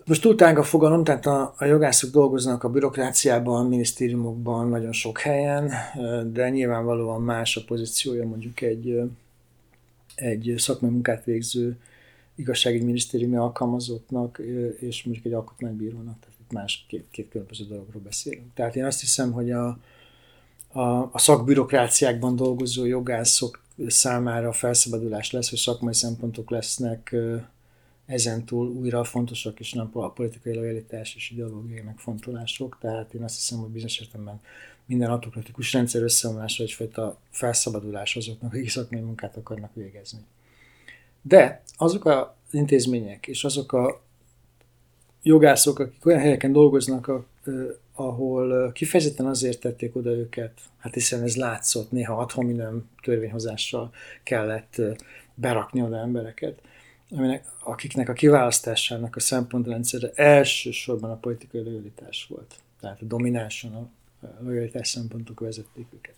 [0.05, 4.91] Most túl tág a fogalom, tehát a, a jogászok dolgoznak a bürokráciában, a minisztériumokban, nagyon
[4.91, 5.71] sok helyen,
[6.31, 9.01] de nyilvánvalóan más a pozíciója mondjuk egy,
[10.15, 11.77] egy szakmai munkát végző
[12.35, 14.41] igazságügyi minisztériumi alkalmazottnak,
[14.79, 18.53] és mondjuk egy alkotmánybírónak, tehát itt más két, két különböző dologról beszélünk.
[18.53, 19.77] Tehát én azt hiszem, hogy a,
[20.73, 27.15] a, a szakbürokráciákban dolgozó jogászok számára felszabadulás lesz, hogy szakmai szempontok lesznek
[28.05, 32.77] ezentúl újra fontosak, és nem a politikai lojalitás és ideológiai megfontolások.
[32.81, 34.41] Tehát én azt hiszem, hogy bizonyos értelemben
[34.85, 40.19] minden autokratikus rendszer összeomlása egyfajta felszabadulás azoknak, akik szakmai munkát akarnak végezni.
[41.21, 44.01] De azok az intézmények és azok a
[45.21, 47.07] jogászok, akik olyan helyeken dolgoznak,
[47.93, 54.81] ahol kifejezetten azért tették oda őket, hát hiszen ez látszott, néha ad hominem törvényhozással kellett
[55.35, 56.61] berakni oda embereket,
[57.09, 62.55] aminek, akiknek a kiválasztásának a szempontrendszere elsősorban a politikai lojalitás volt.
[62.79, 63.89] Tehát a dominánson a
[64.39, 66.15] lojalitás szempontok vezették őket.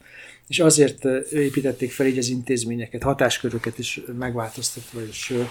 [0.47, 5.43] És azért építették fel így az intézményeket, hatásköröket is megváltoztatva, és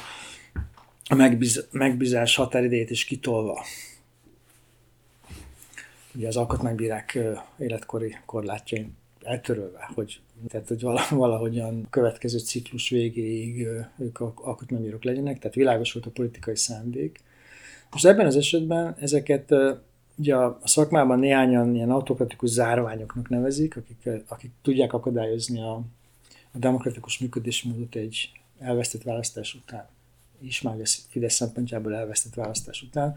[1.04, 3.64] a megbiz, megbízás határidejét is kitolva.
[6.14, 7.18] Ugye az alkotmánybírák
[7.58, 8.86] életkori korlátjai
[9.22, 13.66] eltörölve, hogy, tehát, hogy valahogyan következő ciklus végéig
[13.98, 17.20] ők alkotmánybírók legyenek, tehát világos volt a politikai szándék.
[17.90, 19.54] Most ebben az esetben ezeket
[20.16, 25.74] ugye a szakmában néhányan ilyen autokratikus zárványoknak nevezik, akik, akik tudják akadályozni a,
[26.52, 29.88] a demokratikus működésmódot egy elvesztett választás után
[30.40, 33.16] is, már a Fidesz szempontjából elvesztett választás után,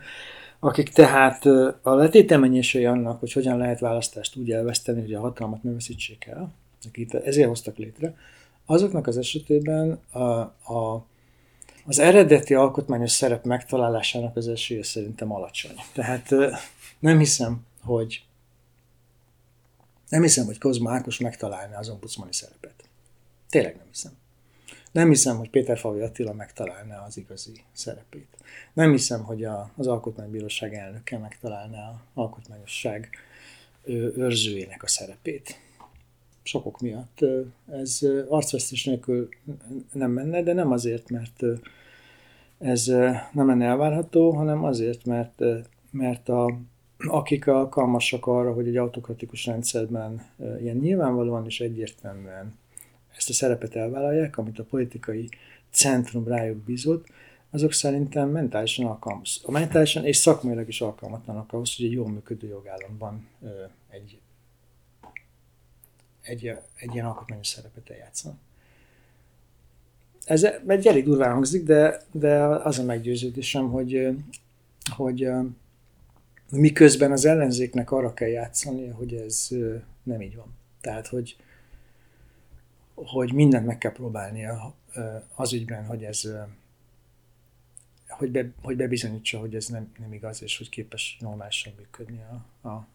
[0.59, 1.45] akik tehát
[1.81, 6.53] a letéteményései annak, hogy hogyan lehet választást úgy elveszteni, hogy a hatalmat ne veszítsék el,
[6.87, 8.15] akik ezért hoztak létre,
[8.65, 11.05] azoknak az esetében a, a,
[11.85, 15.75] az eredeti alkotmányos szerep megtalálásának az esélye szerintem alacsony.
[15.93, 16.29] Tehát
[16.99, 18.25] nem hiszem, hogy
[20.09, 22.89] nem hiszem, hogy Kozma Ákos megtalálná az ombudsmani szerepet.
[23.49, 24.11] Tényleg nem hiszem.
[24.97, 28.27] Nem hiszem, hogy Péter Favi Attila megtalálná az igazi szerepét.
[28.73, 33.09] Nem hiszem, hogy a, az Alkotmánybíróság elnöke megtalálná az alkotmányosság
[34.15, 35.59] őrzőjének a szerepét.
[36.43, 37.19] Sokok miatt
[37.71, 39.29] ez arcvesztés nélkül
[39.91, 41.43] nem menne, de nem azért, mert
[42.57, 42.85] ez
[43.31, 45.43] nem lenne elvárható, hanem azért, mert,
[45.91, 46.59] mert a,
[46.97, 50.25] akik alkalmasak arra, hogy egy autokratikus rendszerben
[50.59, 52.53] ilyen nyilvánvalóan és egyértelműen
[53.17, 55.29] ezt a szerepet elvállalják, amit a politikai
[55.71, 57.07] centrum rájuk bízott,
[57.49, 62.47] azok szerintem mentálisan alkalmas, a mentálisan és szakmailag is alkalmatlanak ahhoz, hogy egy jól működő
[62.47, 63.27] jogállamban
[63.89, 64.19] egy,
[66.21, 68.37] egy, egy ilyen alkotmányos szerepet eljátszanak.
[70.25, 74.07] Ez egy elég durván hangzik, de, de az a meggyőződésem, hogy,
[74.95, 75.27] hogy
[76.51, 79.47] miközben az ellenzéknek arra kell játszani, hogy ez
[80.03, 80.55] nem így van.
[80.81, 81.35] Tehát, hogy,
[83.05, 84.75] hogy mindent meg kell próbálnia
[85.35, 86.29] az ügyben, hogy ez
[88.07, 92.67] hogy, be, hogy bebizonyítsa, hogy ez nem, nem igaz, és hogy képes normálisan működni a,
[92.67, 92.87] a, a.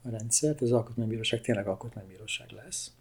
[0.58, 2.92] Az alkotmánybíróság tényleg alkotmánybíróság lesz.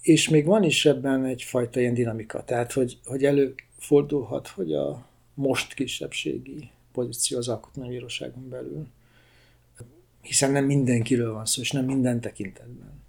[0.00, 5.74] És még van is ebben egyfajta ilyen dinamika, tehát hogy, hogy előfordulhat, hogy a most
[5.74, 8.86] kisebbségi pozíció az alkotmánybíróságon belül,
[10.20, 13.02] hiszen nem mindenkiről van szó, és nem minden tekintetben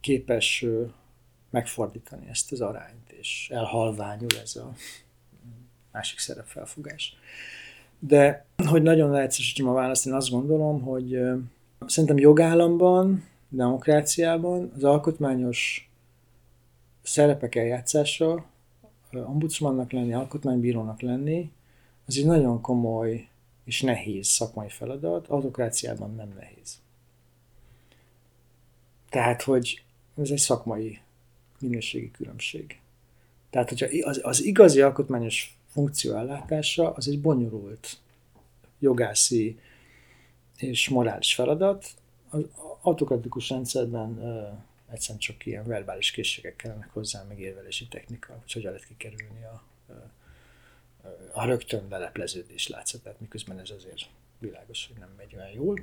[0.00, 0.64] képes
[1.56, 4.72] megfordítani ezt az arányt, és elhalványul ez a
[5.92, 7.16] másik szerepfelfogás.
[7.98, 11.20] De hogy nagyon leegyszerűsítsem a választ, én azt gondolom, hogy
[11.86, 15.90] szerintem jogállamban, demokráciában az alkotmányos
[17.02, 18.44] szerepek eljátszása,
[19.12, 21.52] ombudsmannak lenni, alkotmánybírónak lenni,
[22.06, 23.28] az egy nagyon komoly
[23.64, 26.78] és nehéz szakmai feladat, autokráciában nem nehéz.
[29.08, 29.82] Tehát, hogy
[30.16, 31.00] ez egy szakmai
[31.60, 32.78] minőségi különbség.
[33.50, 37.96] Tehát, hogyha az, az igazi alkotmányos funkció ellátása, az egy bonyolult
[38.78, 39.58] jogászi
[40.56, 41.86] és morális feladat.
[42.28, 42.42] Az
[42.80, 48.72] autokratikus rendszerben uh, egyszerűen csak ilyen verbális készségek kellenek hozzá, meg érvelési technika, hogy hogyan
[48.72, 49.62] lehet kikerülni a,
[51.32, 55.80] a rögtön lelepleződés látszatát, miközben ez azért világos, hogy nem megy olyan jól.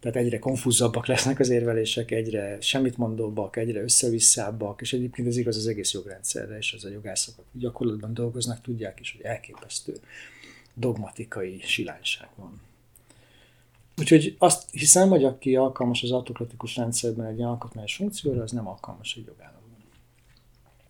[0.00, 5.56] Tehát egyre konfúzabbak lesznek az érvelések, egyre semmit mondóbbak, egyre összevisszábbak, és egyébként ez igaz
[5.56, 9.94] az egész jogrendszerre, és az a jogászok, akik gyakorlatban dolgoznak, tudják is, hogy elképesztő
[10.74, 12.60] dogmatikai silányság van.
[13.96, 19.16] Úgyhogy azt hiszem, hogy aki alkalmas az autokratikus rendszerben egy alkotmányos funkcióra, az nem alkalmas
[19.16, 19.60] egy jogállamban.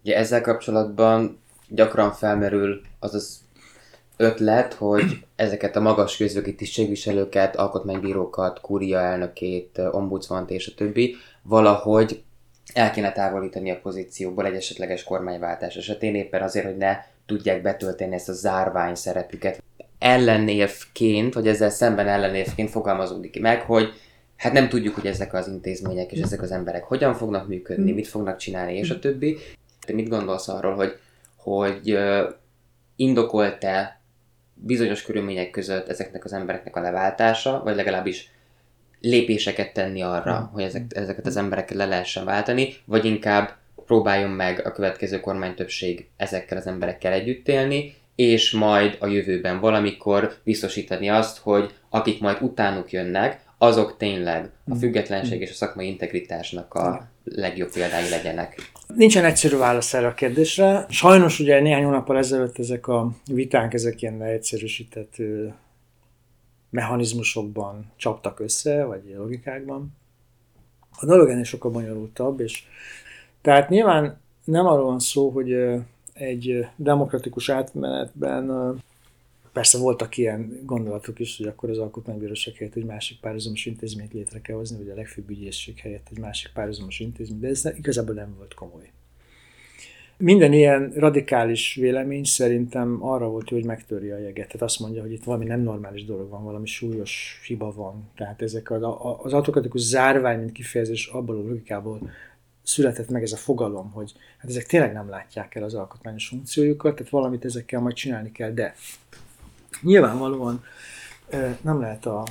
[0.02, 1.38] Ugye ezzel kapcsolatban
[1.68, 3.40] gyakran felmerül az az
[4.20, 5.04] ötlet, hogy
[5.36, 12.22] ezeket a magas közjogi tisztségviselőket, alkotmánybírókat, kúria elnökét, ombudsmant és a többi valahogy
[12.74, 16.96] el kéne távolítani a pozícióból egy esetleges kormányváltás esetén, éppen azért, hogy ne
[17.26, 19.62] tudják betölteni ezt a zárvány szerepüket.
[19.98, 23.88] Ellenévként, vagy ezzel szemben ellenévként fogalmazódik meg, hogy
[24.36, 28.08] hát nem tudjuk, hogy ezek az intézmények és ezek az emberek hogyan fognak működni, mit
[28.08, 29.38] fognak csinálni, és a többi.
[29.86, 30.98] Te mit gondolsz arról, hogy,
[31.36, 31.98] hogy
[32.96, 33.99] indokolt-e
[34.62, 38.30] bizonyos körülmények között ezeknek az embereknek a leváltása, vagy legalábbis
[39.00, 40.48] lépéseket tenni arra, hmm.
[40.52, 43.56] hogy ezek, ezeket az embereket le lehessen váltani, vagy inkább
[43.86, 50.36] próbáljon meg a következő kormánytöbbség ezekkel az emberekkel együtt élni, és majd a jövőben valamikor
[50.44, 54.78] biztosítani azt, hogy akik majd utánuk jönnek, azok tényleg a hmm.
[54.78, 58.70] függetlenség és a szakmai integritásnak a legjobb példái legyenek.
[58.96, 60.86] Nincsen egyszerű válasz erre a kérdésre.
[60.88, 65.14] Sajnos ugye néhány hónappal ezelőtt ezek a vitánk, ezek ilyen egyszerűsített
[66.70, 69.96] mechanizmusokban csaptak össze, vagy logikákban.
[71.00, 72.62] A dolog ennél sokkal bonyolultabb, és
[73.40, 75.56] tehát nyilván nem arról van szó, hogy
[76.12, 78.50] egy demokratikus átmenetben
[79.52, 84.40] persze voltak ilyen gondolatok is, hogy akkor az alkotmánybíróság helyett egy másik párhuzamos intézményt létre
[84.40, 88.34] kell hozni, vagy a legfőbb ügyészség helyett egy másik párhuzamos intézmény, de ez igazából nem
[88.36, 88.90] volt komoly.
[90.16, 94.46] Minden ilyen radikális vélemény szerintem arra volt, hogy megtörje a jeget.
[94.46, 98.10] Tehát azt mondja, hogy itt valami nem normális dolog van, valami súlyos hiba van.
[98.16, 98.82] Tehát ezek az,
[99.22, 102.10] az autokratikus zárvány, mint kifejezés abból a logikából
[102.62, 106.94] született meg ez a fogalom, hogy hát ezek tényleg nem látják el az alkotmányos funkciójukat,
[106.94, 108.74] tehát valamit ezekkel majd csinálni kell, de
[109.82, 110.64] nyilvánvalóan
[111.60, 112.24] nem lehet a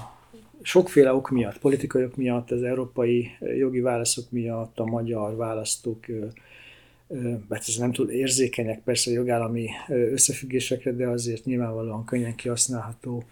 [0.61, 6.05] sokféle ok miatt, politikai ok miatt, az európai jogi válaszok miatt, a magyar választók
[7.47, 13.23] mert ez nem tud érzékenyek persze a jogállami összefüggésekre, de azért nyilvánvalóan könnyen kihasználható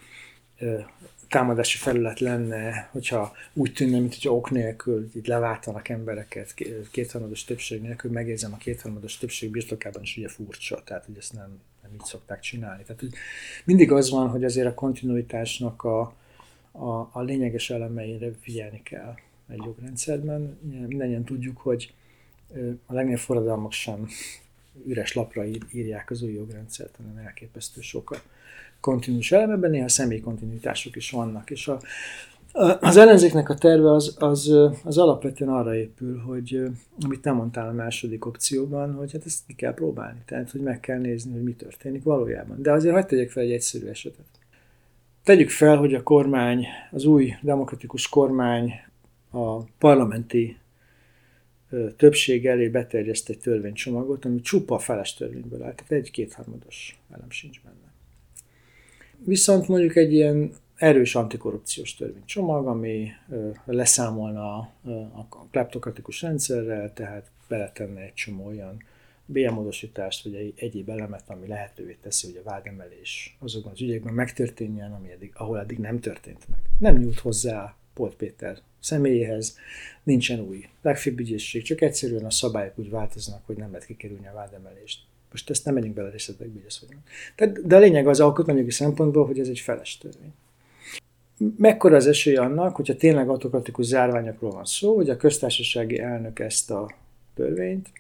[1.30, 6.54] támadási felület lenne, hogyha úgy tűnne, mint hogyha ok nélkül itt leváltanak embereket
[6.92, 11.60] kétharmados többség nélkül, megjegyzem a kétharmados többség birtokában is ugye furcsa, tehát hogy ezt nem,
[11.82, 12.84] nem így szokták csinálni.
[12.84, 13.14] Tehát hogy
[13.64, 16.00] mindig az van, hogy azért a kontinuitásnak a,
[16.72, 19.16] a, a lényeges elemeire figyelni kell
[19.48, 20.60] egy jogrendszerben.
[20.88, 21.94] Mindennyien tudjuk, hogy
[22.86, 24.08] a legnagyobb forradalmak sem
[24.86, 28.24] üres lapra írják az új jogrendszert, hanem elképesztő sokat
[28.80, 31.50] kontinús elemeben, néha személyi kontinuitások is vannak.
[31.50, 31.80] És a,
[32.80, 34.54] az ellenzéknek a terve az, az,
[34.84, 36.62] az alapvetően arra épül, hogy
[37.06, 40.20] amit nem mondtál a második opcióban, hogy hát ezt ki kell próbálni.
[40.26, 42.62] Tehát, hogy meg kell nézni, hogy mi történik valójában.
[42.62, 44.26] De azért hagyd tegyek fel egy egyszerű esetet.
[45.24, 48.74] Tegyük fel, hogy a kormány, az új demokratikus kormány
[49.32, 50.58] a parlamenti
[51.98, 57.62] többség elé beterjeszt egy törvénycsomagot, ami csupa feles törvényből áll, tehát egy kétharmados elem sincs
[57.62, 57.87] benne.
[59.26, 63.10] Viszont mondjuk egy ilyen erős antikorrupciós törvénycsomag, ami
[63.66, 64.58] leszámolna
[65.14, 68.84] a kleptokratikus rendszerrel, tehát beletenne egy csomó olyan
[69.26, 74.94] bélyemódosítást, vagy egy egyéb elemet, ami lehetővé teszi, hogy a vádemelés azokban az ügyekben megtörténjen,
[74.94, 76.60] ami eddig, ahol eddig nem történt meg.
[76.80, 79.58] Nem nyújt hozzá Polt Péter személyéhez,
[80.04, 84.34] nincsen új legfőbb ügyészség, csak egyszerűen a szabályok úgy változnak, hogy nem lehet kikerülni a
[84.34, 85.02] vádemelést.
[85.32, 86.98] Most ezt nem megyünk bele részletekbe, hogy ez hogy
[87.36, 90.34] Tehát, De a lényeg az alkotmányjogi szempontból, hogy ez egy feles törvény.
[91.58, 96.72] Mekkora az esély annak, hogyha tényleg autokratikus zárványokról van szó, hogy a köztársasági elnök ezt
[96.72, 96.92] a
[97.36, 97.92] törvényt,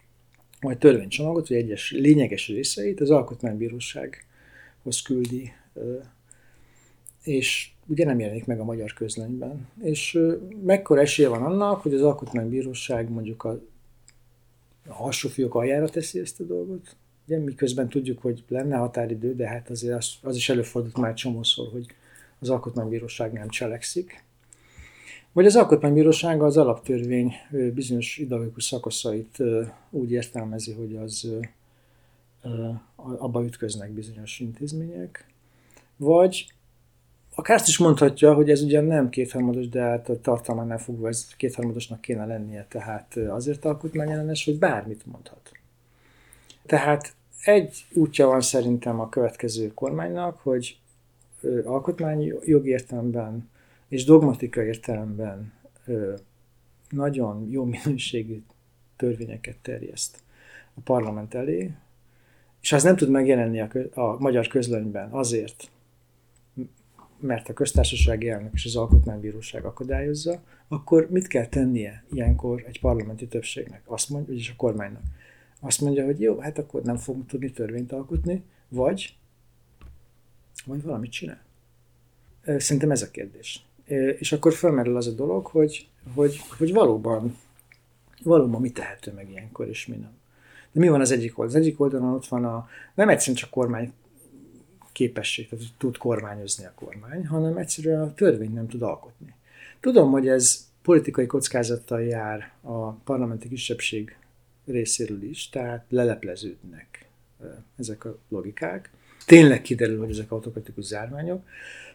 [0.62, 5.52] vagy törvénycsomagot, vagy egyes lényeges részeit az alkotmánybírósághoz küldi,
[7.24, 9.68] és ugye nem jelenik meg a magyar közlönyben.
[9.82, 10.20] És
[10.64, 13.50] mekkora esélye van annak, hogy az alkotmánybíróság mondjuk a,
[14.88, 16.96] a alsófiók aljára teszi ezt a dolgot,
[17.28, 21.68] Ugye, miközben tudjuk, hogy lenne határidő, de hát azért az, az is előfordult már csomószor,
[21.72, 21.86] hogy
[22.40, 24.24] az alkotmánybíróság nem cselekszik.
[25.32, 27.34] Vagy az alkotmánybíróság az alaptörvény
[27.74, 29.38] bizonyos ideológikus szakaszait
[29.90, 31.32] úgy értelmezi, hogy az
[32.96, 35.26] abba ütköznek bizonyos intézmények.
[35.98, 36.54] Vagy
[37.36, 41.28] akár azt is mondhatja, hogy ez ugyan nem kétharmados, de hát a tartalmánál fogva ez
[41.38, 45.52] kétharmadosnak kéne lennie, tehát azért alkotmányellenes, hogy bármit mondhat.
[46.68, 50.80] Tehát egy útja van szerintem a következő kormánynak, hogy
[51.64, 53.50] alkotmányi jogi értelemben
[53.88, 55.54] és dogmatika értelemben
[56.90, 58.44] nagyon jó minőségű
[58.96, 60.24] törvényeket terjeszt
[60.74, 61.74] a parlament elé,
[62.62, 65.70] és az nem tud megjelenni a, a magyar közlönyben azért,
[67.20, 73.28] mert a köztársasági elnök és az alkotmánybíróság akadályozza, akkor mit kell tennie ilyenkor egy parlamenti
[73.28, 73.82] többségnek?
[73.86, 75.02] Azt mondja, vagyis a kormánynak
[75.60, 79.18] azt mondja, hogy jó, hát akkor nem fogunk tudni törvényt alkotni, vagy,
[80.66, 81.42] vagy valamit csinál.
[82.58, 83.66] Szerintem ez a kérdés.
[84.20, 87.38] És akkor felmerül az a dolog, hogy, hogy, hogy valóban,
[88.24, 90.16] valóban mi tehető meg ilyenkor, és mi nem.
[90.72, 91.60] De mi van az egyik oldalon?
[91.60, 93.94] Az egyik oldalon ott van a, nem egyszerűen csak kormány
[94.92, 99.36] képesség, tehát tud kormányozni a kormány, hanem egyszerűen a törvény nem tud alkotni.
[99.80, 104.18] Tudom, hogy ez politikai kockázattal jár a parlamenti kisebbség
[104.68, 107.10] részéről is, tehát lelepleződnek
[107.78, 108.90] ezek a logikák.
[109.26, 111.46] tényleg kiderül, hogy ezek autokratikus zárványok.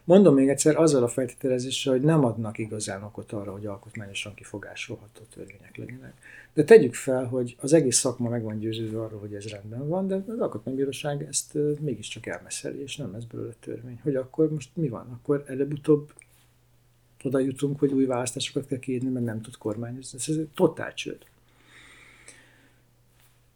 [0.04, 5.22] Mondom még egyszer, azzal a feltételezéssel, hogy nem adnak igazán okot arra, hogy alkotmányosan kifogásolható
[5.34, 6.14] törvények legyenek.
[6.54, 10.06] De tegyük fel, hogy az egész szakma meg van győződve arról, hogy ez rendben van,
[10.06, 14.00] de az alkotmánybíróság ezt mégiscsak elmeszeli, és nem lesz belőle törvény.
[14.02, 15.06] Hogy akkor most mi van?
[15.10, 16.12] Akkor előbb-utóbb
[17.22, 20.18] oda jutunk, hogy új választásokat kell kiírni, mert nem tud kormányozni.
[20.26, 21.24] Ez egy totál csőd.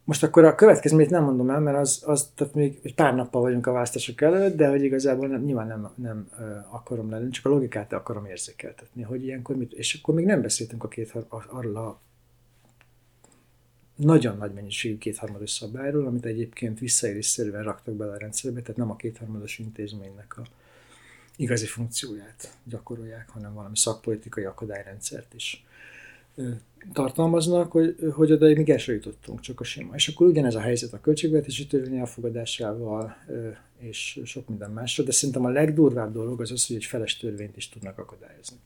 [0.07, 3.41] Most akkor a következményt nem mondom el, mert az, az tehát még egy pár nappal
[3.41, 6.29] vagyunk a választások előtt, de hogy igazából nem, nyilván nem, nem
[6.69, 10.83] akarom lenni, csak a logikát akarom érzékeltetni, hogy ilyenkor mit, és akkor még nem beszéltünk
[10.83, 11.99] a két, arról a
[13.95, 18.95] nagyon nagy mennyiségű kétharmados szabályról, amit egyébként visszaélésszerűen raktak bele a rendszerbe, tehát nem a
[18.95, 20.41] kétharmados intézménynek a
[21.35, 25.65] igazi funkcióját gyakorolják, hanem valami szakpolitikai akadályrendszert is
[26.93, 29.95] tartalmaznak, hogy, hogy oda még el jutottunk, csak a sima.
[29.95, 33.15] És akkor ugyanez a helyzet a költségvetési törvény elfogadásával,
[33.79, 37.57] és sok minden másra, de szerintem a legdurvább dolog az az, hogy egy feles törvényt
[37.57, 38.57] is tudnak akadályozni.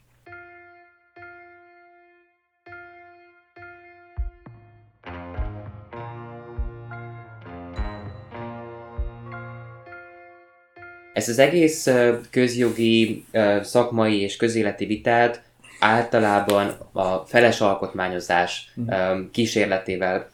[11.13, 11.87] Ez az egész
[12.29, 13.25] közjogi,
[13.61, 15.50] szakmai és közéleti vitát
[15.81, 18.85] általában a feles alkotmányozás mm.
[19.31, 20.29] kísérletével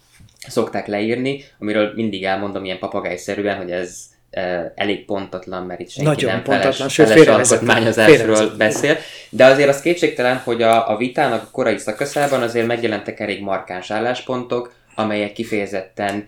[0.48, 4.06] szokták leírni, amiről mindig elmondom ilyen papagájszerűen, hogy ez
[4.76, 8.98] elég pontatlan, mert itt senki Nagyon nem pontatlan, feles, feles alkotmányozásról beszél.
[9.30, 13.92] De azért az kétségtelen, hogy a, a vitának a korai szakaszában azért megjelentek elég markáns
[13.92, 16.28] álláspontok, amelyek kifejezetten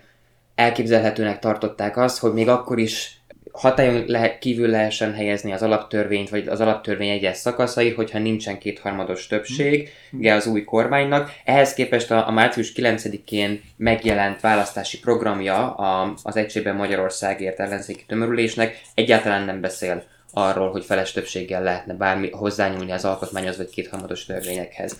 [0.54, 3.19] elképzelhetőnek tartották azt, hogy még akkor is
[3.60, 9.26] hatályon le, kívül lehessen helyezni az alaptörvényt, vagy az alaptörvény egyes szakaszai, hogyha nincsen kétharmados
[9.26, 10.26] többség mm.
[10.26, 11.32] az új kormánynak.
[11.44, 18.80] Ehhez képest a, a március 9-én megjelent választási programja a, az Egységben Magyarországért ellenzéki tömörülésnek
[18.94, 24.96] egyáltalán nem beszél arról, hogy feles többséggel lehetne bármi hozzányúlni az alkotmányhoz vagy kétharmados törvényekhez.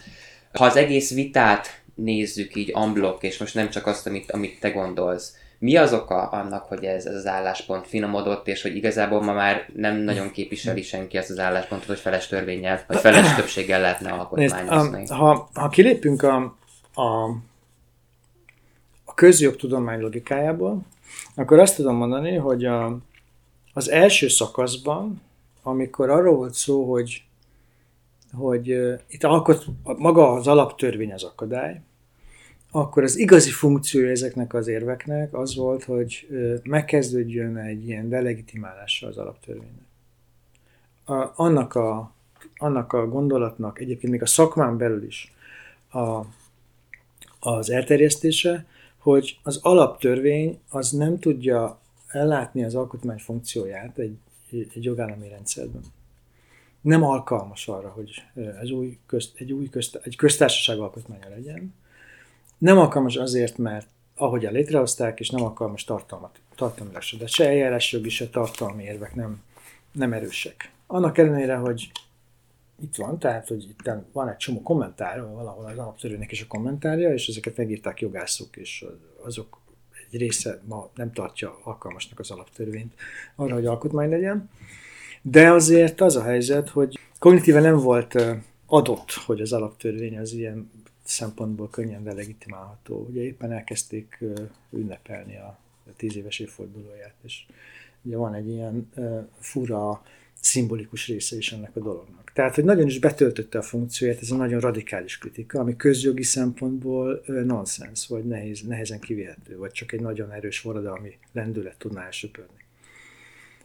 [0.53, 4.71] Ha az egész vitát nézzük így amblok, és most nem csak azt, amit, amit te
[4.71, 9.33] gondolsz, mi az oka annak, hogy ez, ez az álláspont finomodott, és hogy igazából ma
[9.33, 14.13] már nem nagyon képviseli senki ezt az álláspontot, hogy feles törvényel, vagy feles többséggel lehetne
[14.13, 14.97] alkotmányozni?
[14.97, 16.57] Nézd, ha, ha kilépünk a,
[16.95, 17.29] a,
[19.05, 20.81] a közjogtudomány logikájából,
[21.35, 22.99] akkor azt tudom mondani, hogy a,
[23.73, 25.23] az első szakaszban,
[25.63, 27.25] amikor arról volt szó, hogy,
[28.33, 31.81] hogy uh, itt alkot, maga az alaptörvény az akadály,
[32.71, 36.29] akkor az igazi funkciója ezeknek az érveknek az volt, hogy
[36.63, 39.89] megkezdődjön egy ilyen delegitimálása az alaptörvénynek.
[41.05, 42.13] A, annak, a,
[42.57, 45.35] annak a gondolatnak egyébként még a szakmán belül is
[45.93, 46.21] a,
[47.41, 48.67] az elterjesztése,
[48.99, 54.17] hogy az alaptörvény az nem tudja ellátni az alkotmány funkcióját egy,
[54.51, 55.83] egy jogállami rendszerben.
[56.81, 58.23] Nem alkalmas arra, hogy
[58.61, 61.75] ez új közt, egy új közt, egy köztársaság alkotmánya legyen,
[62.61, 67.47] nem alkalmas azért, mert ahogy a létrehozták, és nem alkalmas tartalmat, tartalmilag se, de se
[67.47, 69.43] eljárás jogi, se tartalmi érvek nem,
[69.93, 70.73] nem erősek.
[70.87, 71.91] Annak ellenére, hogy
[72.83, 77.13] itt van, tehát, hogy itt van egy csomó kommentár, valahol az alaptörőnek is a kommentárja,
[77.13, 78.85] és ezeket megírták jogászok, és
[79.25, 79.61] azok
[80.11, 82.95] egy része ma nem tartja alkalmasnak az alaptörvényt
[83.37, 84.51] arra, hogy alkotmány legyen.
[85.23, 88.15] De azért az a helyzet, hogy kognitíve nem volt
[88.67, 90.71] adott, hogy az alaptörvény az ilyen
[91.11, 93.07] szempontból könnyen delegitimálható.
[93.11, 94.25] Ugye éppen elkezdték
[94.71, 95.59] ünnepelni a
[95.97, 97.47] tíz éves évfordulóját, és
[98.03, 98.91] ugye van egy ilyen
[99.39, 100.03] fura,
[100.41, 102.31] szimbolikus része is ennek a dolognak.
[102.35, 107.23] Tehát, hogy nagyon is betöltötte a funkcióját, ez egy nagyon radikális kritika, ami közjogi szempontból
[107.27, 112.65] nonsens, vagy nehéz, nehezen kivihető, vagy csak egy nagyon erős forradalmi lendület tudná elsöpörni.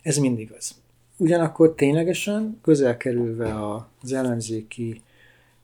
[0.01, 0.75] Ez mindig az.
[1.17, 3.69] Ugyanakkor ténylegesen közel kerülve
[4.01, 5.01] az ellenzéki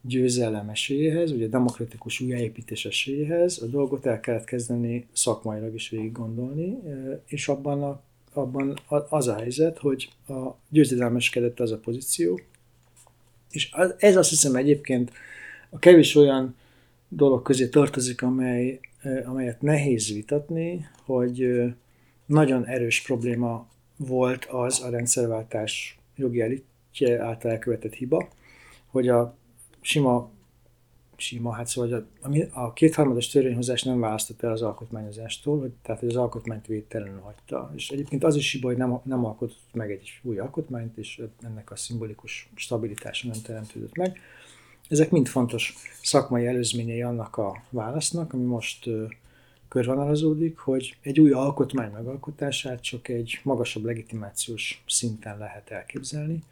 [0.02, 6.78] győzelem esélyéhez, ugye demokratikus újjáépítés esélyéhez, a dolgot el kellett kezdeni szakmailag is végig gondolni,
[7.26, 8.02] és abban, a,
[8.34, 8.80] abban
[9.10, 12.40] az a helyzet, hogy a győzedelmeskedett az a pozíció,
[13.52, 15.12] és ez azt hiszem egyébként
[15.70, 16.56] a kevés olyan
[17.08, 18.80] dolog közé tartozik, amely,
[19.26, 21.48] amelyet nehéz vitatni, hogy
[22.26, 28.30] nagyon erős probléma volt az a rendszerváltás jogi elitje által elkövetett hiba,
[28.88, 29.36] hogy a
[29.82, 30.30] sima,
[31.16, 36.10] sima, hát szóval a, a kétharmados törvényhozás nem választott el az alkotmányozástól, hogy, tehát hogy
[36.10, 37.72] az alkotmányt védtelenül hagyta.
[37.76, 41.72] És egyébként az is hiba, hogy nem, nem alkotott meg egy új alkotmányt, és ennek
[41.72, 44.20] a szimbolikus stabilitása nem teremtődött meg.
[44.90, 48.90] Ezek mind fontos szakmai előzményei annak a válasznak, ami most
[49.68, 56.44] körvonalazódik, hogy egy új alkotmány megalkotását csak egy magasabb legitimációs szinten lehet elképzelni.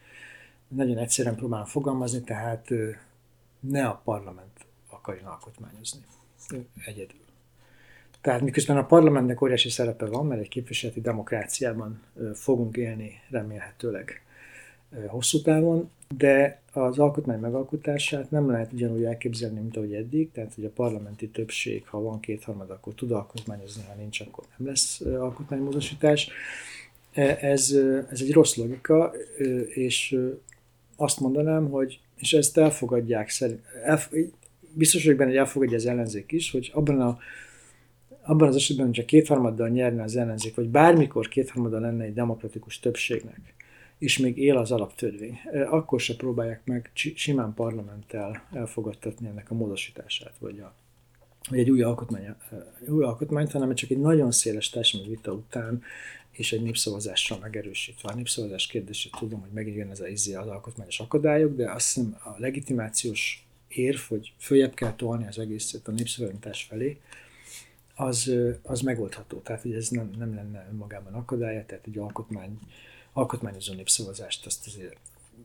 [0.68, 2.68] Nagyon egyszerűen próbálom fogalmazni, tehát
[3.60, 6.02] ne a parlament akarjon alkotmányozni
[6.86, 7.20] egyedül.
[8.22, 12.02] Tehát miközben a parlamentnek óriási szerepe van, mert egy képviseleti demokráciában
[12.34, 14.24] fogunk élni remélhetőleg
[15.08, 20.66] hosszú távon, de az alkotmány megalkotását nem lehet ugyanúgy elképzelni, mint ahogy eddig, tehát hogy
[20.66, 26.32] a parlamenti többség, ha van kétharmad, akkor tud alkotmányozni, ha nincs, akkor nem lesz alkotmánymódosítás.
[27.12, 27.76] E, ez,
[28.10, 29.14] ez egy rossz logika,
[29.68, 30.20] és
[30.96, 33.32] azt mondanám, hogy, és ezt elfogadják,
[33.84, 34.12] elf,
[34.74, 37.20] biztos vagyok benne, hogy elfogadja az ellenzék is, hogy abban a
[38.22, 43.54] abban az esetben, hogyha kétharmaddal nyerne az ellenzék, vagy bármikor kétharmaddal lenne egy demokratikus többségnek,
[43.98, 45.40] és még él az alaptörvény,
[45.70, 50.74] akkor se próbálják meg simán parlamenttel elfogadtatni ennek a módosítását, vagy, a,
[51.50, 52.36] vagy egy új, alkotmány,
[52.88, 55.82] új alkotmányt, hanem csak egy nagyon széles társadalmi vita után
[56.32, 58.10] és egy népszavazással megerősítve.
[58.10, 61.94] A népszavazás kérdését tudom, hogy megint jön ez a izé az alkotmányos akadályok, de azt
[61.94, 66.98] hiszem a legitimációs érv, hogy följebb kell tolni az egészet a népszavazás felé,
[67.96, 68.32] az,
[68.62, 69.38] az megoldható.
[69.38, 72.60] Tehát, hogy ez nem, nem lenne önmagában akadálya, tehát egy alkotmány
[73.14, 74.98] alkotmányozó népszavazást azt azért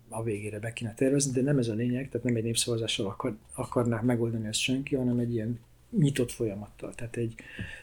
[0.08, 3.36] a végére be kéne tervezni, de nem ez a lényeg, tehát nem egy népszavazással akar,
[3.54, 5.60] akarná megoldani ezt senki, hanem egy ilyen
[5.98, 6.94] nyitott folyamattal.
[6.94, 7.34] Tehát egy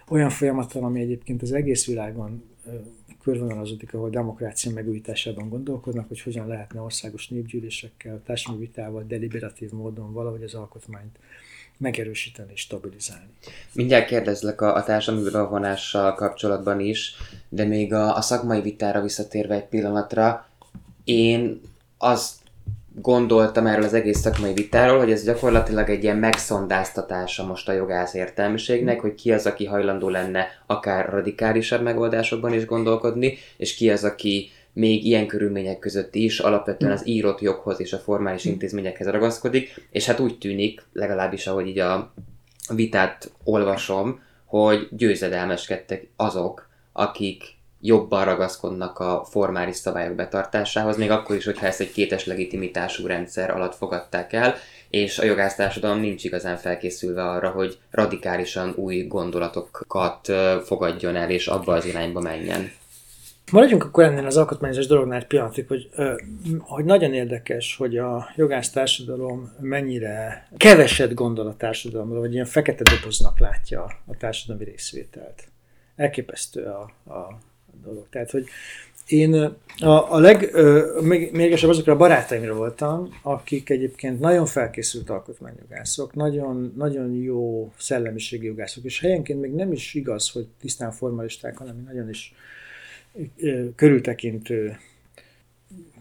[0.08, 2.44] olyan folyamattal, ami egyébként az egész világon
[3.22, 10.44] körvonalazódik, ahol demokrácia megújításában gondolkodnak, hogy hogyan lehetne országos népgyűlésekkel, társadalmi vitával, deliberatív módon valahogy
[10.44, 11.18] az alkotmányt
[11.78, 13.30] megerősíteni és stabilizálni.
[13.74, 17.14] Mindjárt kérdezlek a, a társadalmi bevonással kapcsolatban is,
[17.50, 20.50] de még a, a szakmai vitára visszatérve egy pillanatra,
[21.04, 21.62] én
[21.98, 22.41] azt
[22.96, 28.14] gondoltam erről az egész szakmai vitáról, hogy ez gyakorlatilag egy ilyen megszondáztatása most a jogász
[28.14, 34.04] értelmiségnek, hogy ki az, aki hajlandó lenne akár radikálisabb megoldásokban is gondolkodni, és ki az,
[34.04, 39.88] aki még ilyen körülmények között is alapvetően az írott joghoz és a formális intézményekhez ragaszkodik,
[39.92, 42.14] és hát úgy tűnik, legalábbis ahogy így a
[42.76, 47.44] vitát olvasom, hogy győzedelmeskedtek azok, akik
[47.82, 53.50] jobban ragaszkodnak a formális szabályok betartásához, még akkor is, hogyha ezt egy kétes legitimitású rendszer
[53.50, 54.56] alatt fogadták el,
[54.90, 60.32] és a jogásztársadalom nincs igazán felkészülve arra, hogy radikálisan új gondolatokat
[60.64, 62.72] fogadjon el, és abba az irányba menjen.
[63.52, 65.90] Maradjunk akkor ennél az alkotmányozás dolognál egy pillanatig, hogy,
[66.60, 68.74] hogy nagyon érdekes, hogy a jogász
[69.60, 75.44] mennyire keveset gondol a társadalomra, vagy ilyen fekete doboznak látja a társadalmi részvételt.
[75.96, 77.40] Elképesztő a, a
[77.84, 78.06] dolog.
[78.10, 78.46] Tehát, hogy
[79.08, 79.34] én
[79.78, 87.72] a, a legmégesebb azokra a barátaimra voltam, akik egyébként nagyon felkészült alkotmányjogászok, nagyon, nagyon jó
[87.78, 92.34] szellemiségi jogászok, és helyenként még nem is igaz, hogy tisztán formalisták, hanem nagyon is
[93.76, 94.78] körültekintő,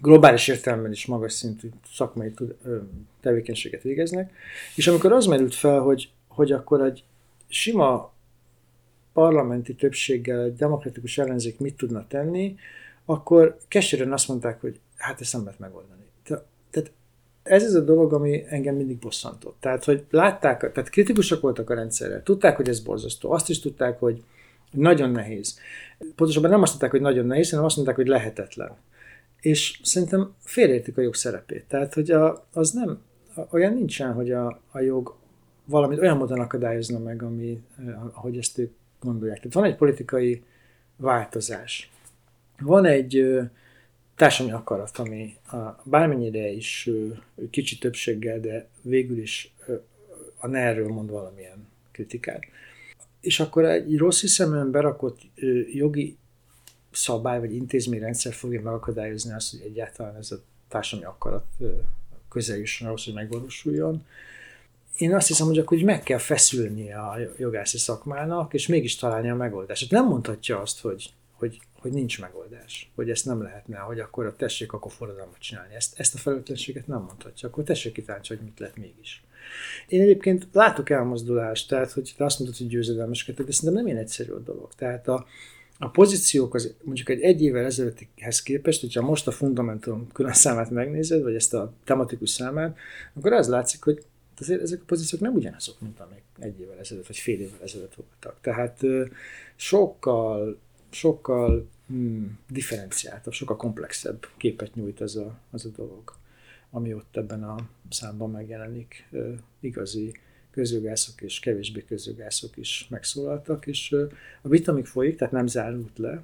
[0.01, 2.33] globális értelemben is magas szintű szakmai
[3.21, 4.33] tevékenységet végeznek,
[4.75, 7.05] és amikor az merült fel, hogy, hogy akkor egy
[7.49, 8.13] sima
[9.21, 12.57] parlamenti többséggel egy demokratikus ellenzék mit tudna tenni,
[13.05, 16.03] akkor keserűen azt mondták, hogy hát ezt nem lehet megoldani.
[16.71, 16.93] Tehát
[17.43, 19.57] ez az a dolog, ami engem mindig bosszantott.
[19.61, 23.99] Tehát, hogy látták, tehát kritikusak voltak a rendszerrel, tudták, hogy ez borzasztó, azt is tudták,
[23.99, 24.23] hogy
[24.71, 25.59] nagyon nehéz.
[26.15, 28.77] Pontosabban nem azt mondták, hogy nagyon nehéz, hanem azt mondták, hogy lehetetlen.
[29.41, 31.65] És szerintem félreértik a jog szerepét.
[31.69, 33.03] Tehát, hogy a, az nem,
[33.51, 35.15] olyan nincsen, hogy a, a jog
[35.65, 37.63] valamit olyan módon akadályozna meg, ami,
[38.13, 39.37] ahogy ezt ők gondolják.
[39.37, 40.43] Tehát van egy politikai
[40.97, 41.91] változás.
[42.61, 43.41] Van egy
[44.17, 46.91] társadalmi akarat, ami a, bármennyire is
[47.51, 49.55] kicsi többséggel, de végül is
[50.39, 52.43] a ner mond valamilyen kritikát
[53.21, 55.21] és akkor egy rossz hiszeműen berakott
[55.73, 56.17] jogi
[56.91, 61.47] szabály vagy intézményrendszer fogja megakadályozni azt, hogy egyáltalán ez a társadalmi akarat
[62.29, 64.07] közel jusson ahhoz, hogy megvalósuljon.
[64.97, 69.31] Én azt hiszem, hogy akkor úgy meg kell feszülnie a jogászi szakmának, és mégis találni
[69.31, 69.83] a megoldást.
[69.83, 74.27] Hát nem mondhatja azt, hogy, hogy, hogy nincs megoldás, hogy ezt nem lehetne, hogy akkor
[74.27, 75.75] a tessék akkor forradalmat csinálni.
[75.75, 79.23] Ezt, ezt a felelőtlenséget nem mondhatja, akkor tessék kitálni, hogy mit lehet mégis.
[79.89, 84.05] Én egyébként látok elmozdulást, tehát hogy te azt mondod, hogy győzedelmeskedtek, de szerintem nem ilyen
[84.05, 84.75] egyszerű a dolog.
[84.77, 85.27] Tehát a,
[85.79, 90.71] a pozíciók az mondjuk egy egy évvel ezelőttihez képest, hogyha most a fundamentum külön számát
[90.71, 92.77] megnézed, vagy ezt a tematikus számát,
[93.15, 94.03] akkor az látszik, hogy
[94.41, 97.95] azért ezek a pozíciók nem ugyanazok, mint amik egy évvel ezelőtt, vagy fél évvel ezelőtt
[97.95, 98.39] voltak.
[98.41, 98.81] Tehát
[99.57, 100.59] sokkal,
[100.91, 106.19] sokkal hmm, differenciáltabb, sokkal komplexebb képet nyújt ez a, az a dolog
[106.71, 107.57] ami ott ebben a
[107.91, 109.09] számban megjelenik
[109.61, 110.13] igazi
[110.51, 113.97] közjogászok és kevésbé közjogászok is megszólaltak, és
[114.43, 116.23] a vita még folyik, tehát nem zárult le,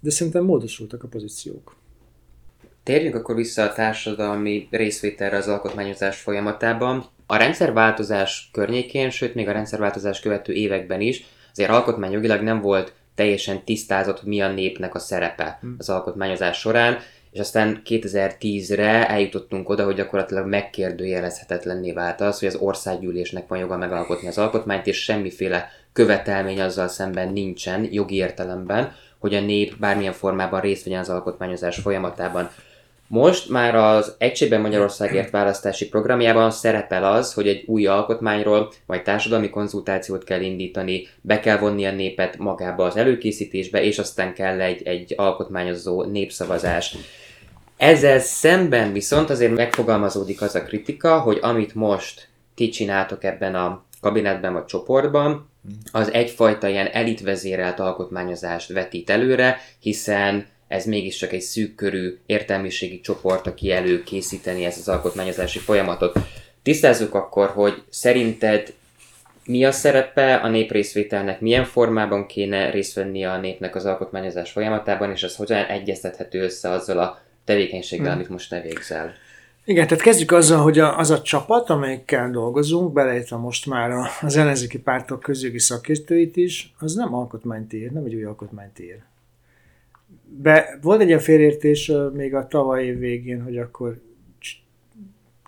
[0.00, 1.76] de szerintem módosultak a pozíciók.
[2.84, 7.04] Térjünk akkor vissza a társadalmi részvételre az alkotmányozás folyamatában.
[7.26, 13.64] A rendszerváltozás környékén, sőt még a rendszerváltozás követő években is, azért alkotmányjogilag nem volt teljesen
[13.64, 15.68] tisztázott, hogy mi a népnek a szerepe hm.
[15.78, 16.98] az alkotmányozás során,
[17.30, 23.76] és aztán 2010-re eljutottunk oda, hogy gyakorlatilag megkérdőjelezhetetlenné vált az, hogy az országgyűlésnek van joga
[23.76, 30.12] megalkotni az alkotmányt, és semmiféle követelmény azzal szemben nincsen jogi értelemben, hogy a nép bármilyen
[30.12, 32.50] formában részt vegyen az alkotmányozás folyamatában.
[33.08, 39.50] Most már az Egységben Magyarországért választási programjában szerepel az, hogy egy új alkotmányról vagy társadalmi
[39.50, 44.82] konzultációt kell indítani, be kell vonni a népet magába az előkészítésbe, és aztán kell egy,
[44.82, 46.96] egy alkotmányozó népszavazás.
[47.76, 53.84] Ezzel szemben viszont azért megfogalmazódik az a kritika, hogy amit most ti csináltok ebben a
[54.00, 55.48] kabinetben vagy csoportban,
[55.92, 63.46] az egyfajta ilyen elitvezérelt alkotmányozást vetít előre, hiszen ez mégiscsak egy szűk körű értelmiségi csoport,
[63.46, 66.18] aki előkészíteni ezt az alkotmányozási folyamatot.
[66.62, 68.74] Tisztázzuk akkor, hogy szerinted
[69.44, 75.10] mi a szerepe a néprészvételnek, milyen formában kéne részt venni a népnek az alkotmányozás folyamatában,
[75.10, 78.14] és az hogyan egyeztethető össze azzal a tevékenységgel, hmm.
[78.14, 79.12] amit most te végzel.
[79.64, 84.36] Igen, tehát kezdjük azzal, hogy a, az a csapat, amelyikkel dolgozunk, beleértve most már az
[84.36, 88.98] ellenzéki pártok közjogi szakértőit is, az nem alkotmányt ír, nem egy új alkotmányt ír.
[90.26, 94.00] Be, volt egy ilyen félértés még a tavaly év végén, hogy akkor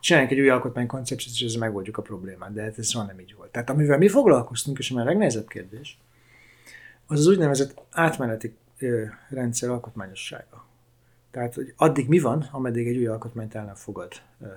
[0.00, 3.34] csináljunk egy új alkotmánykoncepciót, és ezzel megoldjuk a problémát, de hát ez soha nem így
[3.34, 3.50] volt.
[3.50, 5.98] Tehát amivel mi foglalkoztunk, és ami a legnehezebb kérdés,
[7.06, 8.54] az az úgynevezett átmeneti
[9.28, 10.66] rendszer alkotmányossága.
[11.30, 14.12] Tehát, hogy addig mi van, ameddig egy új alkotmányt el nem fogad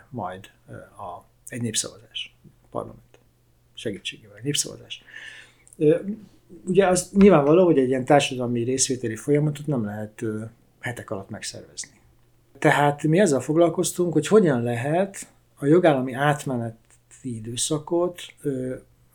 [0.09, 0.49] majd
[0.97, 2.35] a, egy népszavazás,
[2.71, 3.19] parlament
[3.73, 5.03] segítségével, népszavazás.
[6.65, 10.23] Ugye az nyilvánvaló, hogy egy ilyen társadalmi részvételi folyamatot nem lehet
[10.79, 11.99] hetek alatt megszervezni.
[12.59, 18.21] Tehát mi ezzel foglalkoztunk, hogy hogyan lehet a jogállami átmeneti időszakot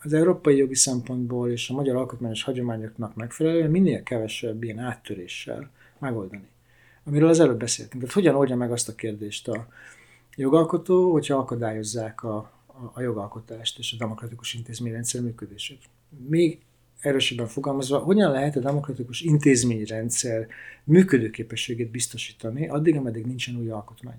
[0.02, 6.48] az európai jogi szempontból és a magyar alkotmányos hagyományoknak megfelelően minél kevesebb ilyen áttöréssel megoldani
[7.04, 8.00] amiről az előbb beszéltünk.
[8.00, 9.66] Tehát hogyan oldja meg azt a kérdést a
[10.36, 15.82] jogalkotó, hogyha akadályozzák a, a, a jogalkotást és a demokratikus intézményrendszer működését.
[16.28, 16.60] Még
[17.04, 20.46] erősebben fogalmazva, hogyan lehet a demokratikus intézményrendszer
[20.84, 24.18] működőképességét biztosítani, addig, ameddig nincsen új alkotmány.